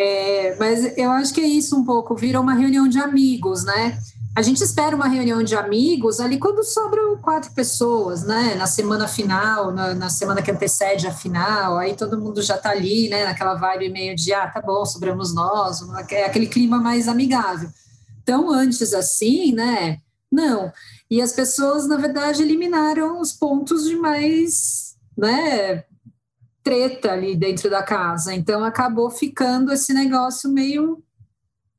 [0.00, 3.98] É, mas eu acho que é isso um pouco, vira uma reunião de amigos, né?
[4.38, 8.54] A gente espera uma reunião de amigos ali quando sobram quatro pessoas, né?
[8.54, 12.70] Na semana final, na, na semana que antecede a final, aí todo mundo já tá
[12.70, 13.24] ali, né?
[13.24, 15.80] Naquela vibe meio de, ah, tá bom, sobramos nós,
[16.12, 17.68] é aquele clima mais amigável.
[18.22, 19.98] Então, antes assim, né?
[20.30, 20.72] Não.
[21.10, 25.82] E as pessoas, na verdade, eliminaram os pontos de mais, né?
[26.62, 28.32] Treta ali dentro da casa.
[28.32, 31.02] Então, acabou ficando esse negócio meio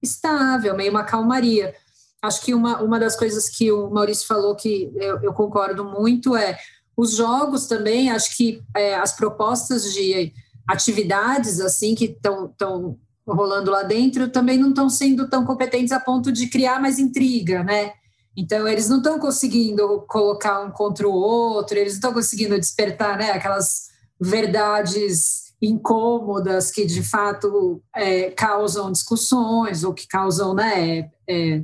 [0.01, 1.73] estável, meio uma calmaria.
[2.21, 6.35] Acho que uma, uma das coisas que o Maurício falou que eu, eu concordo muito
[6.35, 6.57] é
[6.95, 10.33] os jogos também, acho que é, as propostas de
[10.67, 16.31] atividades assim que estão rolando lá dentro também não estão sendo tão competentes a ponto
[16.31, 17.93] de criar mais intriga, né?
[18.35, 23.17] Então eles não estão conseguindo colocar um contra o outro, eles não estão conseguindo despertar,
[23.17, 23.31] né?
[23.31, 31.09] Aquelas verdades incômodas que de fato é, causam discussões ou que causam, né?
[31.27, 31.61] É,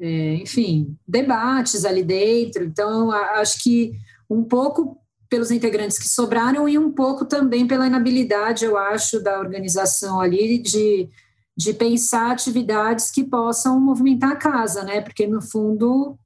[0.00, 2.64] é, enfim, debates ali dentro.
[2.64, 3.92] Então, acho que
[4.28, 9.38] um pouco pelos integrantes que sobraram e um pouco também pela inabilidade, eu acho, da
[9.38, 11.08] organização ali de,
[11.56, 15.00] de pensar atividades que possam movimentar a casa, né?
[15.00, 16.18] Porque, no fundo,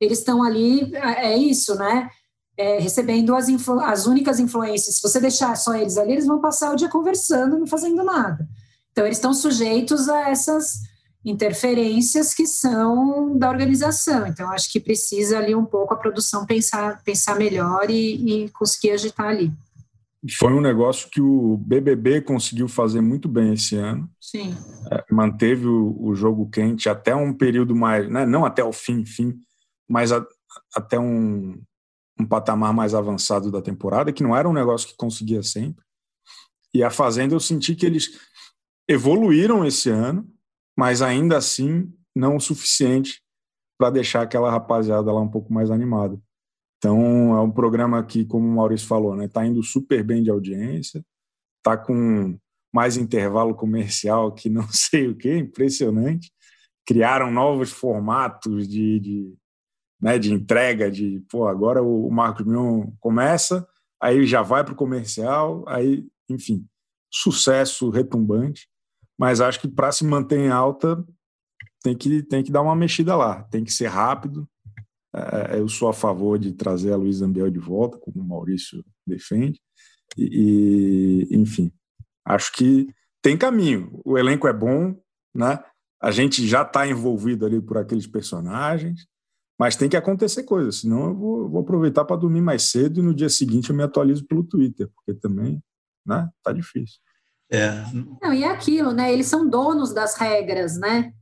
[0.00, 2.08] eles estão ali, é, é isso, né?
[2.56, 3.46] É, recebendo as,
[3.82, 4.96] as únicas influências.
[4.96, 8.46] Se você deixar só eles ali, eles vão passar o dia conversando, não fazendo nada.
[8.92, 10.91] Então, eles estão sujeitos a essas
[11.24, 14.26] interferências que são da organização.
[14.26, 18.90] Então, acho que precisa ali um pouco a produção pensar, pensar melhor e, e conseguir
[18.90, 19.52] agitar ali.
[20.38, 24.08] Foi um negócio que o BBB conseguiu fazer muito bem esse ano.
[24.20, 24.56] Sim.
[24.90, 29.04] É, manteve o, o, jogo quente até um período mais, né, não até o fim,
[29.04, 29.34] fim,
[29.88, 30.24] mas a,
[30.76, 31.60] até um,
[32.18, 35.84] um patamar mais avançado da temporada, que não era um negócio que conseguia sempre.
[36.72, 38.18] E a Fazenda eu senti que eles
[38.88, 40.26] evoluíram esse ano,
[40.76, 43.22] mas ainda assim não o suficiente
[43.78, 46.18] para deixar aquela rapaziada lá um pouco mais animada.
[46.78, 50.30] Então, é um programa que, como o Maurício falou, né, tá indo super bem de
[50.30, 51.04] audiência,
[51.62, 52.36] tá com
[52.74, 56.32] mais intervalo comercial que não sei o que, impressionante.
[56.86, 59.34] Criaram novos formatos de, de,
[60.00, 63.66] né, de entrega, de, pô, agora o Marcos Mion começa,
[64.00, 66.66] aí já vai para o comercial, aí, enfim,
[67.10, 68.68] sucesso retumbante
[69.22, 71.00] mas acho que para se manter em alta
[71.80, 74.48] tem que, tem que dar uma mexida lá, tem que ser rápido.
[75.14, 78.84] É, eu sou a favor de trazer a Luiz Ambiel de volta, como o Maurício
[79.06, 79.60] defende.
[80.18, 81.70] E, e, enfim,
[82.24, 82.88] acho que
[83.22, 84.00] tem caminho.
[84.04, 85.00] O elenco é bom,
[85.32, 85.62] né?
[86.02, 89.06] A gente já está envolvido ali por aqueles personagens,
[89.56, 93.04] mas tem que acontecer coisa, senão eu vou, vou aproveitar para dormir mais cedo e
[93.04, 95.62] no dia seguinte eu me atualizo pelo Twitter, porque também,
[96.04, 96.28] né?
[96.42, 96.98] Tá difícil.
[97.52, 97.70] É.
[98.22, 99.12] Não, e é aquilo, né?
[99.12, 101.12] Eles são donos das regras, né?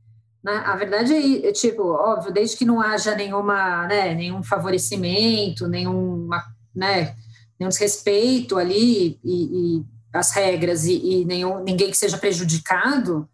[0.43, 6.43] A verdade é, é, tipo, óbvio, desde que não haja nenhuma, né, nenhum favorecimento, nenhuma,
[6.75, 7.15] né,
[7.59, 13.29] nenhum desrespeito ali e, e as regras e, e nenhum, ninguém que seja prejudicado,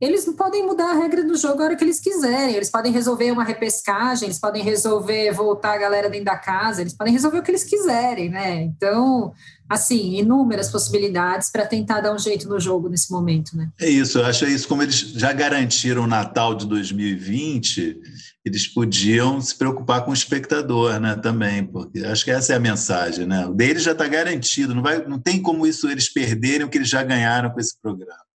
[0.00, 2.54] eles podem mudar a regra do jogo a hora que eles quiserem.
[2.54, 6.94] Eles podem resolver uma repescagem, eles podem resolver voltar a galera dentro da casa, eles
[6.94, 8.62] podem resolver o que eles quiserem, né?
[8.62, 9.30] Então,
[9.68, 13.68] assim, inúmeras possibilidades para tentar dar um jeito no jogo nesse momento, né?
[13.78, 14.66] É isso, eu acho isso.
[14.66, 18.00] Como eles já garantiram o Natal de 2020,
[18.42, 21.14] eles podiam se preocupar com o espectador, né?
[21.16, 23.46] Também, porque acho que essa é a mensagem, né?
[23.46, 26.78] O deles já está garantido, não, vai, não tem como isso eles perderem o que
[26.78, 28.29] eles já ganharam com esse programa.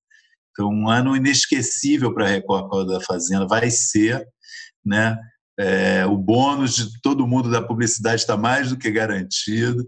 [0.56, 4.26] Então, um ano inesquecível para a Record da Fazenda vai ser,
[4.86, 5.18] né?
[5.60, 9.86] É, o bônus de todo mundo da publicidade está mais do que garantido.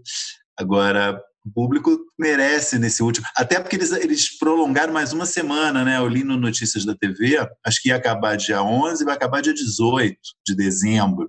[0.58, 3.26] Agora, o público merece nesse último.
[3.34, 5.96] Até porque eles, eles prolongaram mais uma semana, né?
[5.96, 9.40] Eu li no Notícias da TV, acho que ia acabar dia 11 e vai acabar
[9.40, 10.16] dia 18
[10.46, 11.28] de dezembro.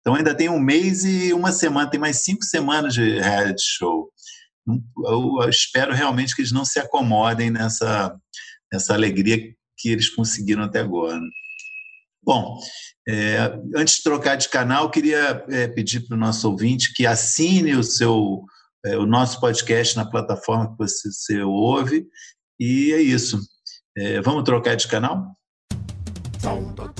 [0.00, 4.10] Então ainda tem um mês e uma semana, tem mais cinco semanas de reality show.
[5.04, 8.16] Eu espero realmente que eles não se acomodem nessa
[8.72, 11.20] essa alegria que eles conseguiram até agora.
[12.22, 12.58] Bom,
[13.08, 13.38] é,
[13.74, 17.82] antes de trocar de canal, queria é, pedir para o nosso ouvinte que assine o
[17.82, 18.44] seu
[18.84, 22.06] é, o nosso podcast na plataforma que você, você ouve.
[22.58, 23.38] E é isso.
[23.96, 25.34] É, vamos trocar de canal?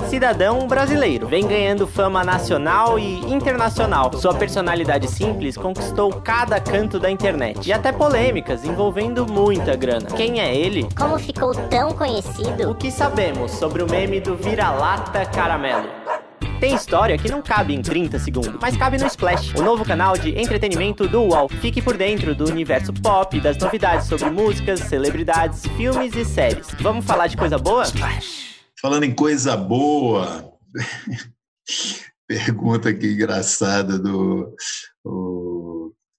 [0.08, 4.12] Cidadão brasileiro, vem ganhando fama nacional e internacional.
[4.14, 10.06] Sua personalidade simples conquistou cada canto da internet e até polêmicas envolvendo muita grana.
[10.16, 10.88] Quem é ele?
[10.96, 12.70] Como ficou tão conhecido?
[12.70, 15.88] O que sabemos sobre o meme do vira-lata caramelo?
[16.58, 20.18] Tem história que não cabe em 30 segundos, mas cabe no Splash, o novo canal
[20.18, 21.48] de entretenimento do UOL.
[21.48, 26.66] Fique por dentro do universo pop, das novidades sobre músicas, celebridades, filmes e séries.
[26.80, 27.84] Vamos falar de coisa boa?
[27.84, 28.49] Splash.
[28.80, 30.50] Falando em coisa boa,
[32.26, 34.56] pergunta aqui engraçada do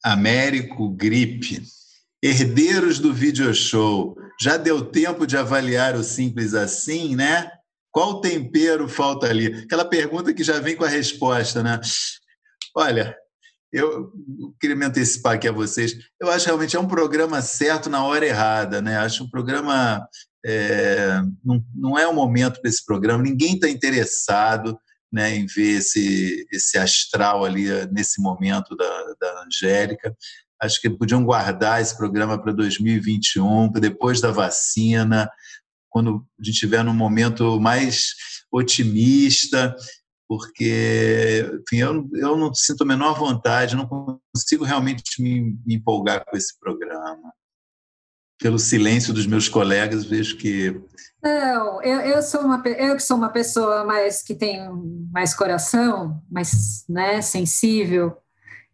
[0.04, 1.64] Américo Gripe.
[2.24, 7.50] Herdeiros do video show, já deu tempo de avaliar o simples assim, né?
[7.92, 9.64] Qual tempero falta ali?
[9.64, 11.82] Aquela pergunta que já vem com a resposta, né?
[12.76, 13.18] Olha,
[13.74, 14.12] eu
[14.60, 15.96] queria me antecipar aqui a vocês.
[16.22, 19.00] Eu acho realmente é um programa certo na hora errada, né?
[19.00, 20.08] Acho um programa
[20.46, 24.78] é, não, não é o momento para esse programa, ninguém está interessado
[25.12, 30.16] né, em ver esse, esse astral ali eh, nesse momento da, da Angélica.
[30.62, 35.30] Acho que podiam guardar esse programa para 2021, para depois da vacina,
[35.90, 38.14] quando a gente estiver num momento mais
[38.52, 39.76] otimista,
[40.30, 43.86] porque enfim, eu, eu não sinto a menor vontade, não
[44.34, 47.34] consigo realmente me, me empolgar com esse programa
[48.42, 50.82] pelo silêncio dos meus colegas, vejo que.
[51.24, 54.60] Não, eu, eu sou uma eu que sou uma pessoa mais que tem
[55.14, 58.18] mais coração, mais né, sensível.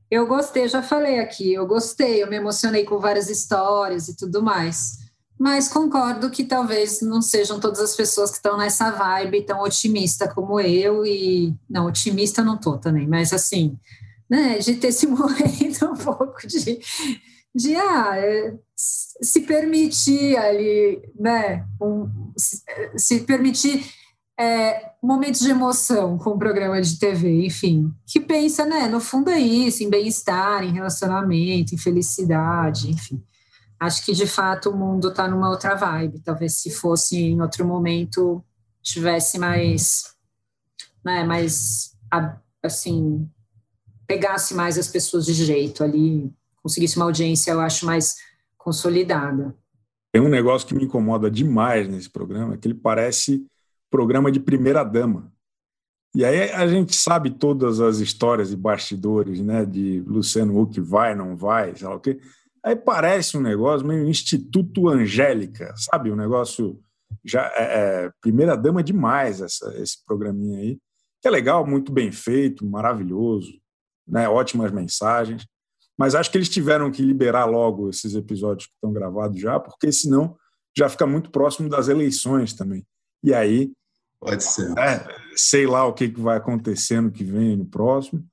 [0.09, 4.41] Eu gostei, já falei aqui, eu gostei, eu me emocionei com várias histórias e tudo
[4.41, 5.05] mais.
[5.37, 10.27] Mas concordo que talvez não sejam todas as pessoas que estão nessa vibe tão otimista
[10.33, 13.77] como eu e não otimista não tô também, mas assim,
[14.29, 16.79] né, de ter se morrido um pouco de
[17.57, 22.61] de ah, é, se permitir ali, né, um, se,
[22.95, 23.91] se, permitir
[24.39, 29.31] é, momentos de emoção com o programa de TV, enfim, que pensa, né, no fundo
[29.31, 33.23] é isso, em bem-estar, em relacionamento, em felicidade, enfim.
[33.79, 36.21] Acho que de fato o mundo está numa outra vibe.
[36.21, 38.43] Talvez se fosse em outro momento
[38.81, 40.15] tivesse mais,
[41.03, 41.95] né, mais
[42.63, 43.27] assim,
[44.07, 46.31] pegasse mais as pessoas de jeito ali,
[46.67, 48.15] conseguisse uma audiência, eu acho, mais
[48.57, 49.55] consolidada.
[50.11, 53.45] Tem um negócio que me incomoda demais nesse programa, que ele parece
[53.89, 55.31] programa de primeira dama.
[56.13, 61.15] E aí a gente sabe todas as histórias e bastidores, né, de Luciano Huck vai,
[61.15, 62.19] não vai, sei lá o quê.
[62.63, 66.11] Aí parece um negócio meio Instituto Angélica, sabe?
[66.11, 66.79] Um negócio
[67.23, 67.61] já é,
[68.05, 70.77] é, primeira dama demais essa, esse programinha aí,
[71.21, 73.53] que é legal, muito bem feito, maravilhoso,
[74.05, 74.27] né?
[74.27, 75.45] Ótimas mensagens.
[75.97, 79.91] Mas acho que eles tiveram que liberar logo esses episódios que estão gravados já, porque
[79.91, 80.35] senão
[80.77, 82.85] já fica muito próximo das eleições também.
[83.23, 83.71] E aí.
[84.19, 84.77] Pode ser.
[84.77, 88.23] É, sei lá o que, vai acontecer no que vem no próximo,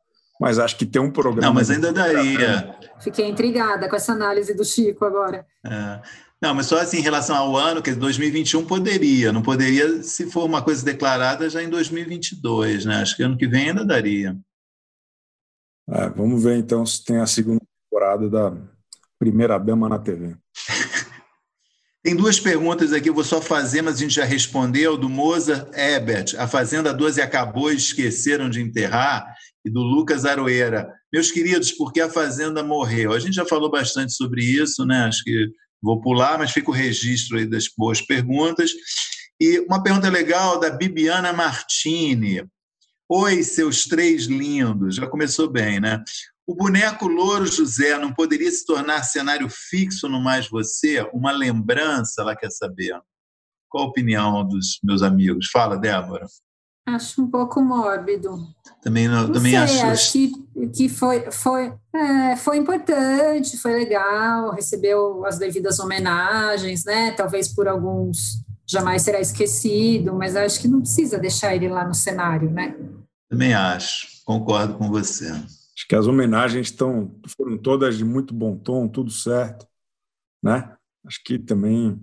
[0.40, 1.48] mas acho que tem um programa.
[1.48, 2.76] Não, mas ainda daria.
[3.00, 5.46] Fiquei intrigada com essa análise do Chico agora.
[5.64, 6.00] É.
[6.40, 10.44] Não, mas só assim, em relação ao ano, que 2021 poderia, não poderia se for
[10.44, 12.96] uma coisa declarada já em 2022, né?
[12.96, 14.36] Acho que ano que vem ainda daria.
[15.89, 18.57] É, vamos ver então se tem a segunda temporada da
[19.18, 20.37] Primeira Dama na TV.
[22.03, 25.66] Tem duas perguntas aqui, eu vou só fazer, mas a gente já respondeu, do Mozart
[25.72, 29.26] Ebert, A Fazenda 12 acabou e esqueceram de enterrar,
[29.64, 30.93] e do Lucas Aroeira.
[31.11, 33.14] Meus queridos, por que a Fazenda morreu?
[33.14, 35.05] A gente já falou bastante sobre isso, né?
[35.05, 35.49] Acho que
[35.82, 38.72] vou pular, mas fica o registro aí das boas perguntas.
[39.41, 42.45] E uma pergunta legal da Bibiana Martini.
[43.07, 44.96] Oi, seus três lindos.
[44.96, 46.02] Já começou bem, né?
[46.46, 51.02] O boneco Louro José não poderia se tornar cenário fixo no Mais Você?
[51.12, 52.98] Uma lembrança, ela quer saber.
[53.68, 55.50] Qual a opinião dos meus amigos?
[55.50, 56.26] Fala, Débora.
[56.86, 58.38] Acho um pouco mórbido.
[58.82, 59.86] Também, não, também sei, acho.
[59.86, 60.32] acho que,
[60.68, 67.12] que foi, foi, é, foi importante, foi legal, recebeu as devidas homenagens, né?
[67.12, 71.94] Talvez por alguns jamais será esquecido, mas acho que não precisa deixar ele lá no
[71.94, 72.76] cenário, né?
[73.28, 75.28] Também acho, concordo com você.
[75.30, 79.66] Acho que as homenagens estão, foram todas de muito bom tom, tudo certo,
[80.42, 80.74] né?
[81.06, 82.00] Acho que também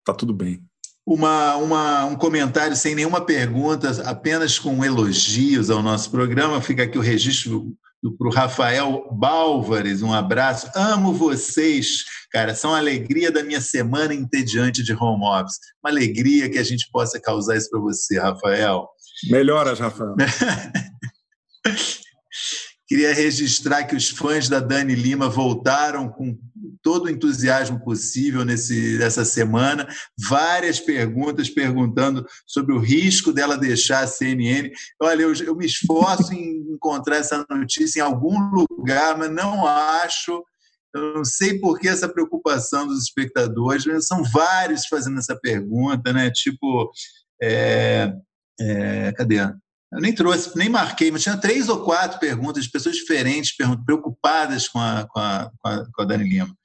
[0.00, 0.62] está tudo bem.
[1.06, 6.60] uma, uma, um comentário sem nenhuma pergunta, apenas com elogios ao nosso programa.
[6.60, 7.76] Fica aqui o registro
[8.10, 10.68] para o Rafael Bálvares, um abraço.
[10.74, 15.58] Amo vocês, cara, são a alegria da minha semana entediante de home office.
[15.84, 18.88] Uma alegria que a gente possa causar isso para você, Rafael.
[19.30, 20.16] Melhoras, Rafael.
[22.92, 26.38] Queria registrar que os fãs da Dani Lima voltaram com
[26.82, 29.88] todo o entusiasmo possível nesse, nessa semana.
[30.28, 34.70] Várias perguntas perguntando sobre o risco dela deixar a CNN.
[35.00, 40.44] Olha, eu, eu me esforço em encontrar essa notícia em algum lugar, mas não acho.
[40.94, 46.30] Eu não sei por que essa preocupação dos espectadores, são vários fazendo essa pergunta, né?
[46.30, 46.92] Tipo,
[47.42, 48.12] é,
[48.60, 49.38] é, cadê?
[49.92, 54.66] Eu nem trouxe, nem marquei, mas tinha três ou quatro perguntas de pessoas diferentes, preocupadas
[54.66, 55.50] com a, com a,
[55.92, 56.56] com a, Dani Lima.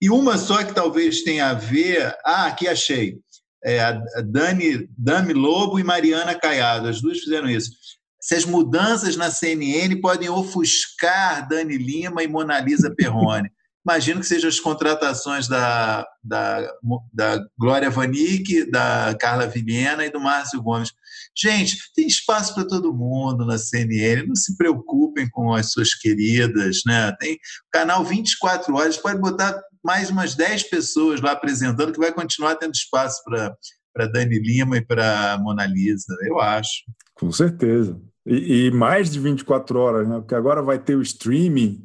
[0.00, 2.16] E uma só que talvez tenha a ver.
[2.24, 3.18] Ah, aqui achei.
[3.62, 3.92] É a
[4.24, 7.70] Dani, Dami Lobo e Mariana Caiado, as duas fizeram isso.
[8.18, 13.50] Se as mudanças na CNN podem ofuscar Dani Lima e Mona Lisa Perrone.
[13.86, 16.70] Imagino que sejam as contratações da, da,
[17.12, 20.92] da Glória Vanik, da Carla Vilhena e do Márcio Gomes.
[21.36, 26.80] Gente, tem espaço para todo mundo na CNN, não se preocupem com as suas queridas,
[26.84, 27.10] né?
[27.18, 27.38] Tem
[27.70, 32.74] canal 24 horas, pode botar mais umas 10 pessoas lá apresentando, que vai continuar tendo
[32.74, 33.56] espaço para
[33.92, 36.84] para Dani Lima e para Mona Lisa, eu acho.
[37.14, 38.00] Com certeza.
[38.24, 40.18] E, e, mais de 24 horas, né?
[40.18, 41.84] Porque agora vai ter o streaming,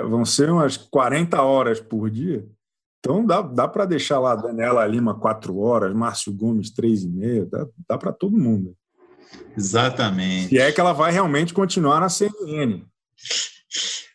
[0.00, 2.46] vão ser umas 40 horas por dia.
[3.00, 7.44] Então dá, dá para deixar lá Daniela Lima quatro horas, Márcio Gomes três e meia,
[7.46, 8.76] dá, dá para todo mundo.
[9.56, 10.54] Exatamente.
[10.54, 12.84] E é que ela vai realmente continuar na CNN.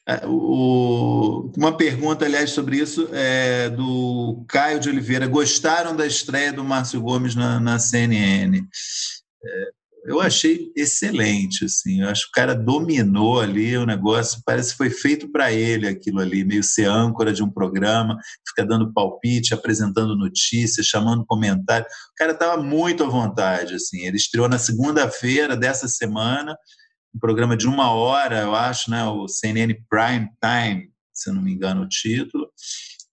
[0.07, 5.27] É, o, uma pergunta, aliás, sobre isso é do Caio de Oliveira.
[5.27, 8.61] Gostaram da estreia do Márcio Gomes na, na CNN?
[9.43, 9.69] É,
[10.07, 12.01] eu achei excelente, assim.
[12.01, 15.85] Eu acho que o cara dominou ali o negócio, parece que foi feito para ele
[15.85, 21.85] aquilo ali, meio ser âncora de um programa, fica dando palpite, apresentando notícias, chamando comentário.
[21.85, 24.05] O cara estava muito à vontade, assim.
[24.05, 26.57] Ele estreou na segunda-feira dessa semana,
[27.13, 29.03] um programa de uma hora, eu acho, né?
[29.03, 32.47] O CNN Prime Time, se eu não me engano o título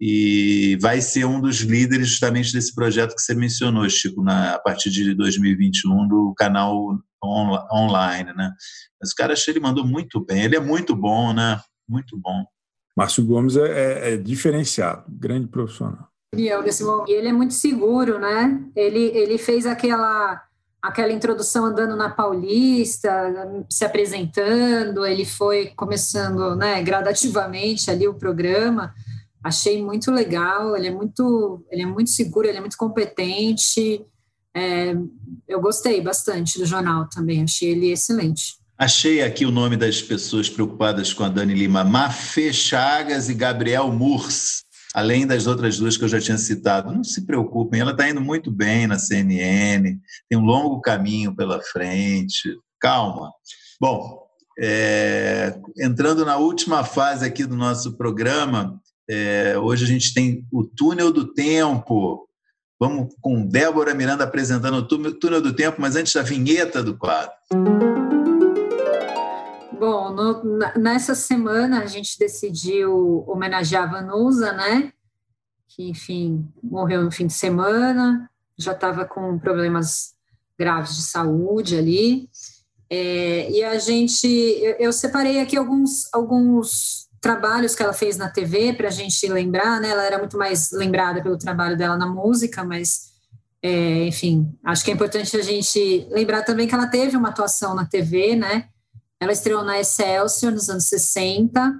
[0.01, 4.59] e vai ser um dos líderes justamente desse projeto que você mencionou, Chico, na, a
[4.59, 8.53] partir de 2021 do canal on, online, né?
[9.01, 11.61] Mas o cara achei ele mandou muito bem, ele é muito bom, né?
[11.89, 12.45] Muito bom.
[12.97, 16.09] Márcio Gomes é, é, é diferenciado, grande profissional.
[17.09, 18.61] E ele é muito seguro, né?
[18.75, 20.43] Ele, ele fez aquela
[20.83, 23.11] aquela introdução andando na Paulista,
[23.71, 28.93] se apresentando, ele foi começando, né, gradativamente ali o programa
[29.45, 34.03] achei muito legal, ele é muito, ele é muito seguro, ele é muito competente.
[34.57, 34.95] É,
[35.47, 38.57] eu gostei bastante do jornal também, achei ele excelente.
[38.79, 43.93] Achei aqui o nome das pessoas preocupadas com a Dani Lima, Mafê Chagas e Gabriel
[43.93, 44.65] Murs,
[44.95, 46.93] além das outras duas que eu já tinha citado.
[46.93, 51.61] Não se preocupem, ela está indo muito bem na CNN, tem um longo caminho pela
[51.61, 52.57] frente.
[52.81, 53.31] Calma.
[53.81, 54.25] Bom,
[54.59, 60.65] é, entrando na última fase aqui do nosso programa, é, hoje a gente tem o
[60.65, 62.29] Túnel do Tempo.
[62.81, 67.33] Vamos com Débora Miranda apresentando o Túnel do Tempo, mas antes da vinheta do quadro.
[69.79, 74.93] Bom, no, nessa semana a gente decidiu homenagear a Vanusa, né?
[75.69, 80.15] Que, enfim, morreu no fim de semana, já estava com problemas
[80.59, 82.29] graves de saúde ali.
[82.89, 88.29] É, e a gente, eu, eu separei aqui alguns, alguns trabalhos que ela fez na
[88.29, 89.89] TV para a gente lembrar, né?
[89.89, 93.15] Ela era muito mais lembrada pelo trabalho dela na música, mas
[93.63, 97.75] é, enfim, acho que é importante a gente lembrar também que ela teve uma atuação
[97.75, 98.67] na TV, né?
[99.19, 101.75] Ela estreou na Excelsior nos anos 60,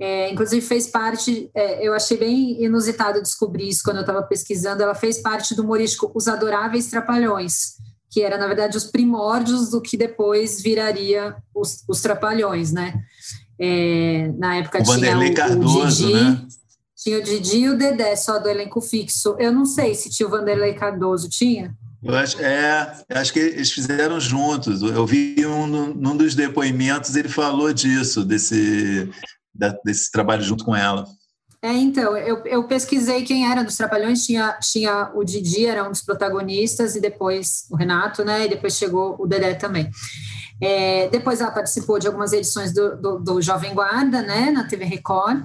[0.00, 4.82] é, inclusive fez parte, é, eu achei bem inusitado descobrir isso quando eu estava pesquisando,
[4.82, 7.74] ela fez parte do humorístico Os Adoráveis Trapalhões,
[8.10, 12.94] que era, na verdade, os primórdios do que depois viraria os, os Trapalhões, né?
[13.60, 16.46] É, na época o tinha Vanderlei o, Cardoso, o Didi, né?
[16.96, 19.36] tinha o Didi e o Dedé só do elenco fixo.
[19.38, 21.74] Eu não sei se tinha o Vanderlei Cardoso, tinha?
[22.02, 24.82] Eu acho, é, acho que eles fizeram juntos.
[24.82, 29.10] Eu vi um num dos depoimentos, ele falou disso, desse,
[29.84, 31.04] desse trabalho junto com ela.
[31.60, 35.90] É, então, eu, eu pesquisei quem era dos Trapalhões, tinha, tinha o Didi, era um
[35.90, 38.46] dos protagonistas, e depois o Renato, né?
[38.46, 39.90] E depois chegou o Dedé também.
[40.60, 44.84] É, depois ela participou de algumas edições do, do, do, Jovem Guarda, né, na TV
[44.84, 45.44] Record.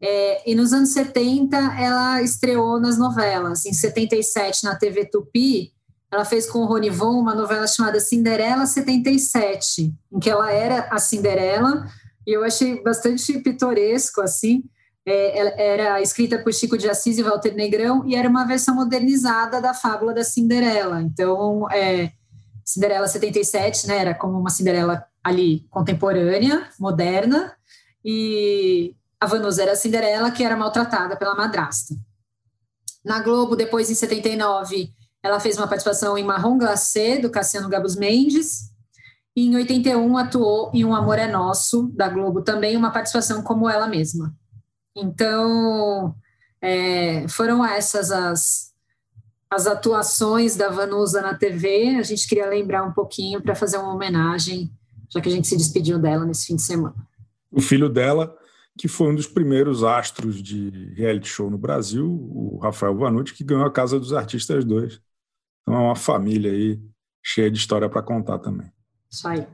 [0.00, 3.64] É, e nos anos 70 ela estreou nas novelas.
[3.64, 5.72] Em 77 na TV Tupi,
[6.10, 10.88] ela fez com o Rony Von uma novela chamada Cinderela 77, em que ela era
[10.90, 11.86] a Cinderela,
[12.26, 14.62] e eu achei bastante pitoresco assim.
[15.06, 19.58] É, era escrita por Chico de Assis e Walter Negrão e era uma versão modernizada
[19.58, 21.00] da fábula da Cinderela.
[21.00, 22.12] Então, é,
[22.68, 27.56] Cinderela 77, né, era como uma Cinderela ali contemporânea, moderna,
[28.04, 31.94] e a Vanusa era a Cinderela que era maltratada pela madrasta.
[33.02, 34.92] Na Globo, depois em 79,
[35.22, 38.70] ela fez uma participação em Marrom Glacé, do Cassiano Gabus Mendes,
[39.34, 43.66] e em 81 atuou em Um Amor é Nosso, da Globo, também uma participação como
[43.66, 44.36] ela mesma.
[44.94, 46.14] Então,
[46.60, 48.67] é, foram essas as,
[49.50, 53.94] as atuações da Vanusa na TV, a gente queria lembrar um pouquinho para fazer uma
[53.94, 54.70] homenagem,
[55.08, 56.94] já que a gente se despediu dela nesse fim de semana.
[57.50, 58.36] O filho dela,
[58.78, 63.44] que foi um dos primeiros astros de reality show no Brasil, o Rafael Vanucci, que
[63.44, 65.00] ganhou a Casa dos Artistas 2.
[65.62, 66.80] Então é uma família aí
[67.22, 68.70] cheia de história para contar também.
[69.10, 69.46] Isso aí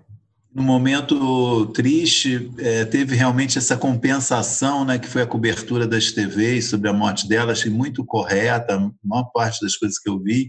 [0.55, 6.67] no momento triste, é, teve realmente essa compensação, né, que foi a cobertura das TVs
[6.67, 10.49] sobre a morte dela, achei muito correta, a maior parte das coisas que eu vi,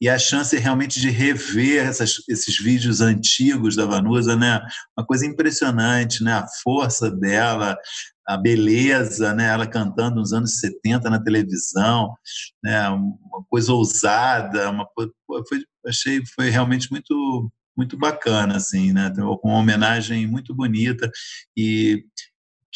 [0.00, 4.60] e a chance realmente de rever essas, esses vídeos antigos da Vanusa, né,
[4.98, 7.78] uma coisa impressionante, né, a força dela,
[8.26, 12.16] a beleza, né, ela cantando nos anos 70 na televisão,
[12.64, 19.12] né, uma coisa ousada, uma, foi, achei foi realmente muito muito bacana, assim, né?
[19.40, 21.10] Com uma homenagem muito bonita
[21.56, 22.04] e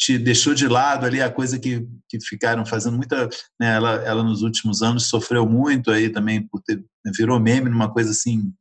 [0.01, 3.29] te deixou de lado ali a coisa que, que ficaram fazendo muita.
[3.59, 6.83] Né, ela, ela nos últimos anos sofreu muito aí também por ter.
[7.15, 8.51] virou meme numa coisa assim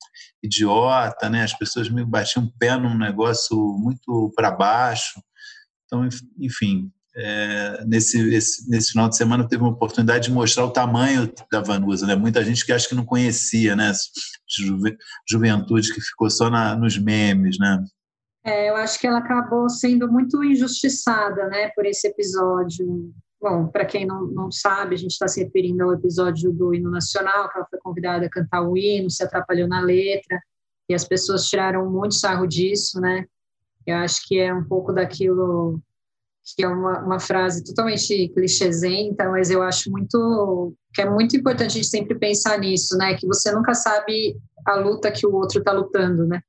[0.43, 1.43] idiota, né?
[1.43, 5.20] As pessoas me batiam o pé num negócio muito para baixo.
[5.86, 6.07] Então,
[6.38, 11.32] enfim, é, nesse, esse, nesse final de semana teve uma oportunidade de mostrar o tamanho
[11.51, 12.14] da Vanusa, né?
[12.14, 13.93] Muita gente que acha que não conhecia, né?
[14.59, 14.97] Juve,
[15.29, 17.85] juventude que ficou só na, nos memes, né?
[18.45, 23.13] É, eu acho que ela acabou sendo muito injustiçada, né, por esse episódio.
[23.41, 26.91] Bom, para quem não, não sabe, a gente está se referindo ao episódio do hino
[26.91, 30.41] nacional, que ela foi convidada a cantar o hino, se atrapalhou na letra,
[30.89, 33.27] e as pessoas tiraram muito sarro disso, né?
[33.87, 35.81] Eu acho que é um pouco daquilo
[36.55, 41.71] que é uma, uma frase totalmente clichêsenta, mas eu acho muito que é muito importante
[41.71, 43.15] a gente sempre pensar nisso, né?
[43.15, 44.37] Que você nunca sabe
[44.67, 46.41] a luta que o outro está lutando, né?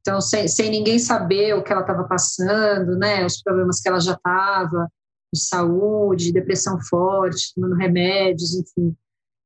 [0.00, 3.24] Então, sem, sem ninguém saber o que ela estava passando, né?
[3.24, 4.88] Os problemas que ela já estava,
[5.34, 8.94] de saúde, depressão forte, tomando remédios, enfim.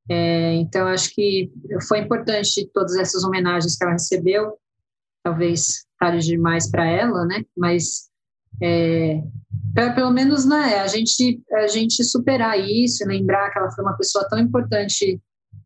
[0.09, 1.51] É, então, acho que
[1.87, 4.59] foi importante todas essas homenagens que ela recebeu.
[5.23, 7.43] Talvez tarde demais para ela, né?
[7.57, 8.10] Mas
[8.63, 9.23] é,
[9.75, 13.85] para pelo menos né, a gente a gente superar isso e lembrar que ela foi
[13.85, 15.21] uma pessoa tão importante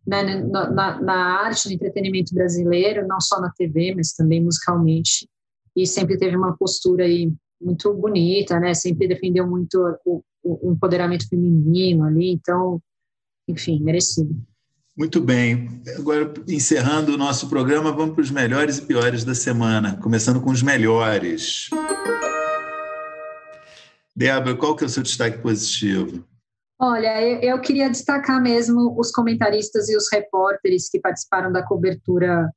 [0.06, 5.28] né, na, na, na, arte, no entretenimento brasileiro, não só na TV, mas também musicalmente,
[5.74, 8.74] e sempre teve uma postura aí muito bonita, né?
[8.74, 12.80] Sempre defendeu muito o, o empoderamento feminino ali, então,
[13.48, 14.36] enfim, merecido.
[14.96, 15.82] Muito bem.
[15.96, 20.50] Agora, encerrando o nosso programa, vamos para os melhores e piores da semana, começando com
[20.50, 21.68] os melhores.
[24.16, 26.24] Débora, qual que é o seu destaque positivo?
[26.78, 32.50] Olha, eu, eu, queria destacar mesmo os comentaristas e os repórteres que participaram da cobertura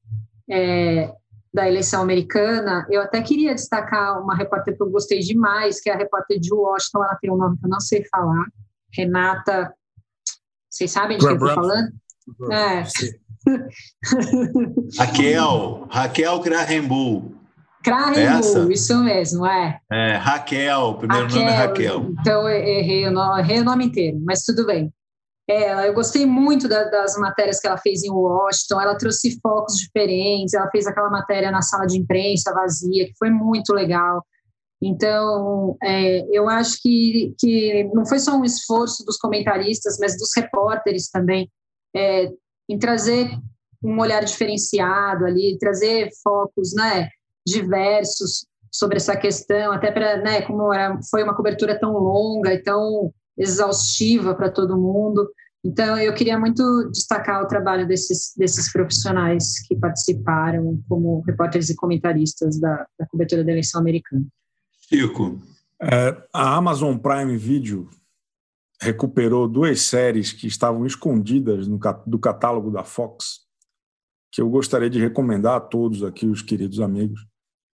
[0.49, 1.13] é,
[1.53, 2.85] da eleição americana.
[2.89, 6.53] Eu até queria destacar uma repórter que eu gostei demais, que é a repórter de
[6.53, 8.45] Washington, ela tem um nome que eu não sei falar,
[8.93, 9.73] Renata.
[10.69, 11.91] Vocês sabem de quem eu estou falando?
[12.51, 12.83] É.
[14.99, 17.36] Raquel, Raquel Krahenbull.
[17.87, 19.79] Krahenbull, isso mesmo, é.
[19.89, 22.11] É, Raquel, o primeiro Raquel, nome é Raquel.
[22.19, 24.91] Então, eu errei o, nome, errei o nome inteiro, mas tudo bem.
[25.49, 29.75] É, eu gostei muito da, das matérias que ela fez em Washington, ela trouxe focos
[29.75, 34.21] diferentes, ela fez aquela matéria na sala de imprensa vazia, que foi muito legal.
[34.81, 40.29] Então, é, eu acho que, que não foi só um esforço dos comentaristas, mas dos
[40.35, 41.49] repórteres também,
[41.95, 42.29] é,
[42.69, 43.31] em trazer
[43.81, 47.07] um olhar diferenciado ali, trazer focos, né?
[47.47, 52.61] Diversos sobre essa questão, até para, né, como era, foi uma cobertura tão longa e
[52.61, 55.29] tão exaustiva para todo mundo.
[55.63, 61.75] Então, eu queria muito destacar o trabalho desses, desses profissionais que participaram como repórteres e
[61.75, 64.25] comentaristas da, da cobertura da eleição americana.
[64.87, 65.41] Chico.
[65.81, 67.89] É, a Amazon Prime Video
[68.81, 73.41] recuperou duas séries que estavam escondidas no, do catálogo da Fox,
[74.31, 77.25] que eu gostaria de recomendar a todos aqui, os queridos amigos.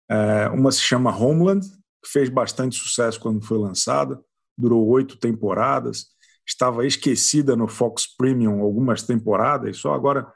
[0.10, 1.66] É, uma se chama Homeland,
[2.04, 4.20] que fez bastante sucesso quando foi lançada.
[4.58, 6.08] durou oito temporadas,
[6.46, 10.32] estava esquecida no Fox Premium algumas temporadas, só agora,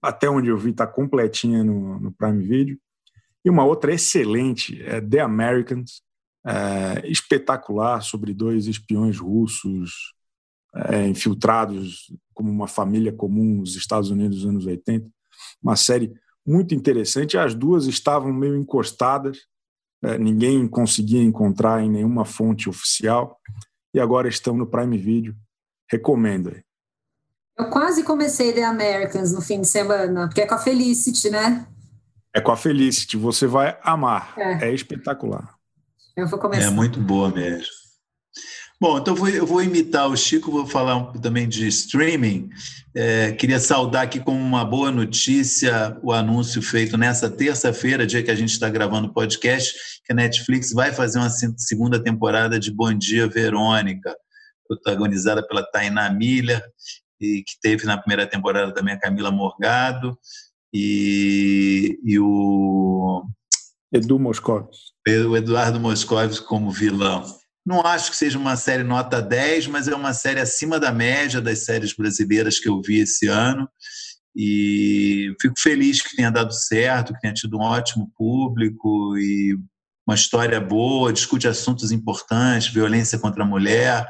[0.00, 2.78] até onde eu vi, está completinha no, no, Prime Video.
[3.44, 6.02] E uma outra excelente é The Americans,
[6.46, 10.14] é, espetacular, sobre dois espiões russos
[10.74, 15.08] é, infiltrados como uma família comum nos Estados Unidos dos anos 80.
[15.62, 16.14] Uma série
[16.46, 17.38] muito interessante.
[17.38, 19.38] As duas estavam meio encostadas,
[20.02, 23.40] é, ninguém conseguia encontrar em nenhuma fonte oficial,
[23.94, 25.34] e agora estão no Prime Video.
[25.90, 26.54] Recomendo.
[27.56, 31.66] Eu quase comecei The Americans no fim de semana, porque é com a Felicity, né?
[32.34, 34.34] É com a Felicity, você vai amar.
[34.36, 35.54] É, é espetacular.
[36.16, 36.66] Eu vou começar.
[36.66, 37.83] É muito boa mesmo.
[38.84, 42.50] Bom, então eu vou, eu vou imitar o Chico, vou falar um, também de streaming.
[42.94, 48.30] É, queria saudar aqui como uma boa notícia o anúncio feito nessa terça-feira, dia que
[48.30, 49.72] a gente está gravando o podcast,
[50.04, 54.14] que a Netflix vai fazer uma segunda temporada de Bom Dia Verônica,
[54.68, 56.62] protagonizada pela Tainá Milha,
[57.18, 60.14] e que teve na primeira temporada também a Camila Morgado
[60.74, 63.24] e, e o
[63.90, 64.76] Edu Moscovis.
[65.26, 67.24] O Eduardo Moscovis como vilão.
[67.64, 71.40] Não acho que seja uma série nota 10, mas é uma série acima da média
[71.40, 73.68] das séries brasileiras que eu vi esse ano.
[74.36, 79.56] E fico feliz que tenha dado certo, que tenha tido um ótimo público e
[80.06, 84.06] uma história boa, discute assuntos importantes, violência contra a mulher,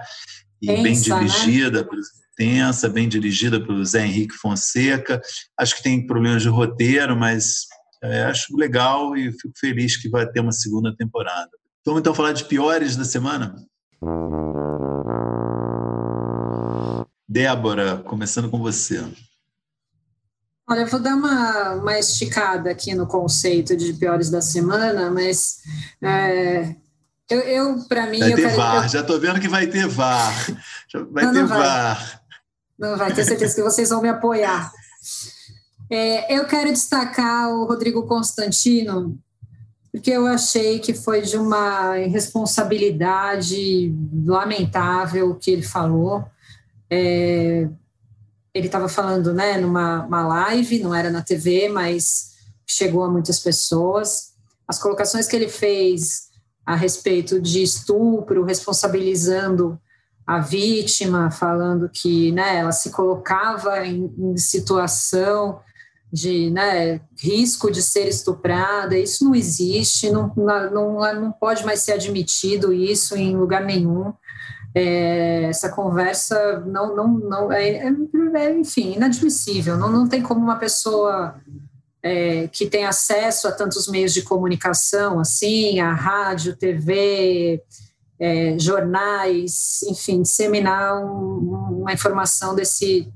[0.60, 1.28] e Pensa, bem né?
[1.28, 1.88] dirigida, né?
[2.36, 5.20] tensa, bem dirigida pelo Zé Henrique Fonseca.
[5.58, 7.66] Acho que tem problemas de roteiro, mas
[8.02, 11.50] é, acho legal e fico feliz que vai ter uma segunda temporada.
[11.84, 13.54] Vamos então falar de piores da semana?
[17.28, 19.04] Débora, começando com você.
[20.66, 25.58] Olha, eu vou dar uma, uma esticada aqui no conceito de piores da semana, mas
[26.02, 26.74] é,
[27.28, 28.18] eu, eu para mim.
[28.18, 28.88] Vai ter quero, VAR, eu...
[28.88, 30.32] já estou vendo que vai ter VAR.
[31.10, 31.58] Vai não, ter não vai.
[31.58, 32.22] VAR.
[32.78, 34.72] Não vai, tenho certeza que vocês vão me apoiar.
[35.90, 39.18] É, eu quero destacar o Rodrigo Constantino,
[39.94, 43.94] porque eu achei que foi de uma irresponsabilidade
[44.26, 46.24] lamentável o que ele falou.
[46.90, 47.68] É,
[48.52, 52.32] ele estava falando né, numa live, não era na TV, mas
[52.66, 54.32] chegou a muitas pessoas.
[54.66, 56.24] As colocações que ele fez
[56.66, 59.78] a respeito de estupro, responsabilizando
[60.26, 65.60] a vítima, falando que né, ela se colocava em, em situação
[66.14, 71.94] de né, risco de ser estuprada, isso não existe, não, não, não pode mais ser
[71.94, 74.12] admitido isso em lugar nenhum.
[74.72, 77.92] É, essa conversa não, não, não é, é,
[78.36, 79.76] é, enfim, inadmissível.
[79.76, 81.34] Não, não tem como uma pessoa
[82.00, 87.60] é, que tem acesso a tantos meios de comunicação, assim, a rádio, TV,
[88.20, 93.12] é, jornais, enfim, disseminar um, uma informação desse,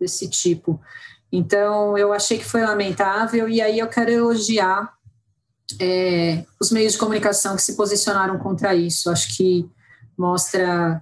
[0.00, 0.80] desse tipo.
[1.32, 4.92] Então, eu achei que foi lamentável, e aí eu quero elogiar
[5.78, 9.10] é, os meios de comunicação que se posicionaram contra isso.
[9.10, 9.70] Acho que
[10.18, 11.00] mostra,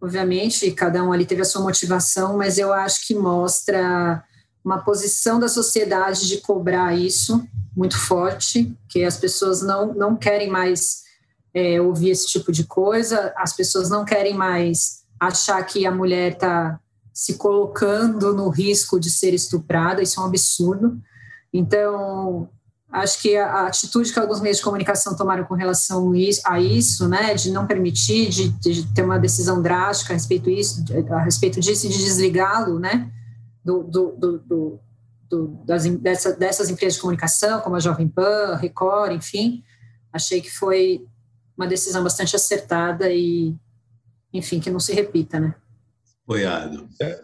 [0.00, 4.22] obviamente, cada um ali teve a sua motivação, mas eu acho que mostra
[4.64, 10.50] uma posição da sociedade de cobrar isso muito forte, que as pessoas não, não querem
[10.50, 11.02] mais
[11.54, 16.32] é, ouvir esse tipo de coisa, as pessoas não querem mais achar que a mulher
[16.32, 16.78] está
[17.12, 21.00] se colocando no risco de ser estuprada, isso é um absurdo.
[21.52, 22.48] Então,
[22.90, 26.12] acho que a, atitude que alguns meios de comunicação tomaram com relação
[26.44, 30.84] a isso, né, de não permitir, de, de ter uma decisão drástica a respeito, isso,
[31.10, 33.10] a respeito disso e de desligá-lo, né,
[33.64, 34.80] do, do,
[35.28, 39.62] do, das, dessa, dessas empresas de comunicação, como a Jovem Pan, Record, enfim,
[40.12, 41.06] achei que foi
[41.56, 43.54] uma decisão bastante acertada e,
[44.32, 45.54] enfim, que não se repita, né
[46.30, 46.88] apoiado.
[47.02, 47.20] É,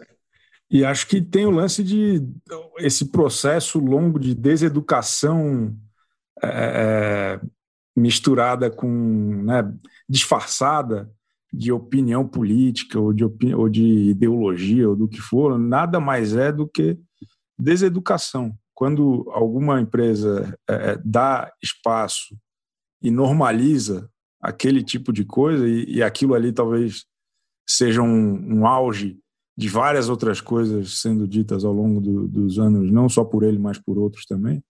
[0.69, 2.21] e acho que tem o lance de
[2.79, 5.73] esse processo longo de deseducação
[6.43, 7.41] é, é,
[7.95, 8.87] misturada com
[9.43, 9.73] né,
[10.09, 11.09] disfarçada
[11.51, 16.35] de opinião política ou de, opini ou de ideologia ou do que for, nada mais
[16.35, 16.99] é do que
[17.57, 18.53] deseducação.
[18.75, 22.37] Quando alguma empresa é, é dá espaço
[23.01, 27.05] e normaliza aquele tipo de coisa, e, e aquilo ali talvez
[27.67, 29.19] seja um, um auge
[29.57, 33.57] de várias outras coisas sendo ditas ao longo do, dos anos, não só por ele,
[33.57, 34.63] mas por outros também,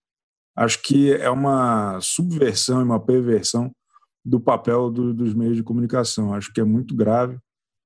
[0.56, 3.72] acho que é uma subversão e uma perversão
[4.24, 6.34] do papel do, dos meios de comunicação.
[6.34, 7.38] Acho que é muito grave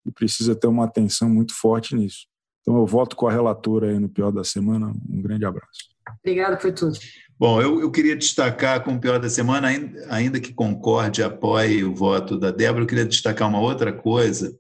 [0.06, 2.28] e precisa ter uma atenção muito forte nisso.
[2.62, 4.94] Então eu voto com a relatora aí no pior da semana.
[5.10, 5.90] Um grande abraço.
[6.24, 6.98] Obrigada por tudo.
[7.38, 11.24] Bom, eu, eu, queria destacar com o pior da semana, ainda, ainda que concorde e
[11.24, 14.56] apoie o voto da Débora, eu queria destacar uma outra coisa,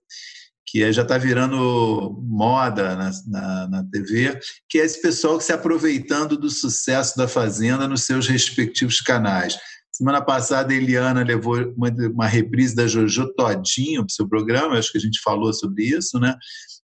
[0.72, 5.43] que é, já está virando moda na, na, na, TV, que é esse pessoal que
[5.43, 9.57] se aproveitando do sucesso da Fazenda nos seus respectivos canais.
[9.91, 14.78] Semana passada, a Eliana levou uma, uma reprise da Jojo Todinho para o seu programa,
[14.78, 16.38] acho que a gente falou sobre isso, né?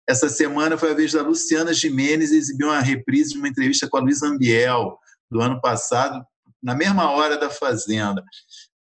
[0.06, 3.96] Essa semana foi a vez da Luciana Jimenez exibir uma reprise de uma entrevista com
[3.96, 4.98] a Luísa Ambiel,
[5.30, 6.22] do ano passado,
[6.62, 8.22] na mesma hora da Fazenda.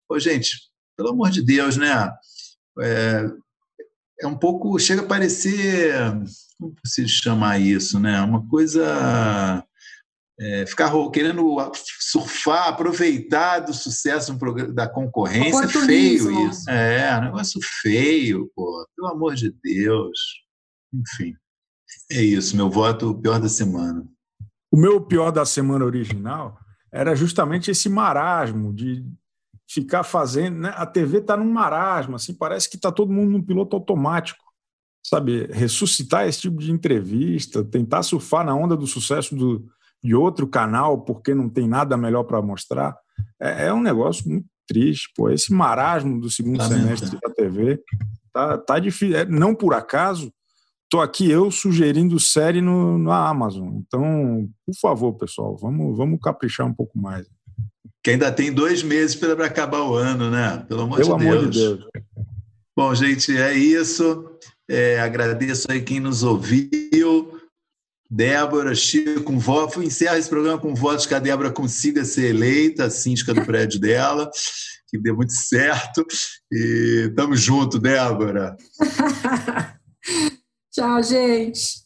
[0.09, 0.51] Ô, gente,
[0.97, 2.11] pelo amor de Deus, né?
[2.81, 3.25] É,
[4.21, 4.77] é um pouco.
[4.79, 5.93] Chega a parecer.
[6.59, 8.19] Como se chamar isso, né?
[8.21, 9.63] Uma coisa.
[10.39, 11.57] É, ficar querendo
[11.99, 14.37] surfar, aproveitar do sucesso
[14.71, 16.69] da concorrência, é feio isso.
[16.69, 20.19] É, um negócio feio, pô, pelo amor de Deus.
[20.93, 21.33] Enfim,
[22.11, 24.05] é isso, meu voto pior da semana.
[24.71, 26.59] O meu pior da semana original
[26.91, 29.03] era justamente esse marasmo de
[29.67, 30.59] ficar fazendo.
[30.59, 30.73] Né?
[30.75, 34.45] A TV está num marasmo, assim, parece que está todo mundo num piloto automático.
[35.05, 39.65] Sabe, ressuscitar esse tipo de entrevista, tentar surfar na onda do sucesso do,
[40.03, 42.93] de outro canal, porque não tem nada melhor para mostrar,
[43.41, 45.09] é, é, um negócio muito triste.
[45.15, 45.29] Pô.
[45.29, 47.19] Esse marasmo do segundo tá semestre mesmo.
[47.21, 47.81] da TV
[48.33, 49.17] tá, tá difícil.
[49.17, 50.31] É, não por acaso,
[50.87, 53.73] Estou aqui eu sugerindo série no, na Amazon.
[53.75, 57.27] Então, por favor, pessoal, vamos, vamos caprichar um pouco mais.
[58.07, 60.63] Que ainda tem dois meses para acabar o ano, né?
[60.69, 61.53] Pelo amor, Pelo de, amor Deus.
[61.53, 61.85] de Deus.
[62.73, 64.31] Bom, gente, é isso.
[64.65, 67.37] É, agradeço aí quem nos ouviu.
[68.09, 69.83] Débora, Chico, um voto.
[69.83, 73.77] Encerra esse programa com votos que a Débora consiga ser eleita, a síndica do prédio
[73.77, 74.31] dela,
[74.87, 76.07] que dê muito certo.
[76.49, 78.55] E tamo junto, Débora.
[80.71, 81.85] Tchau, gente.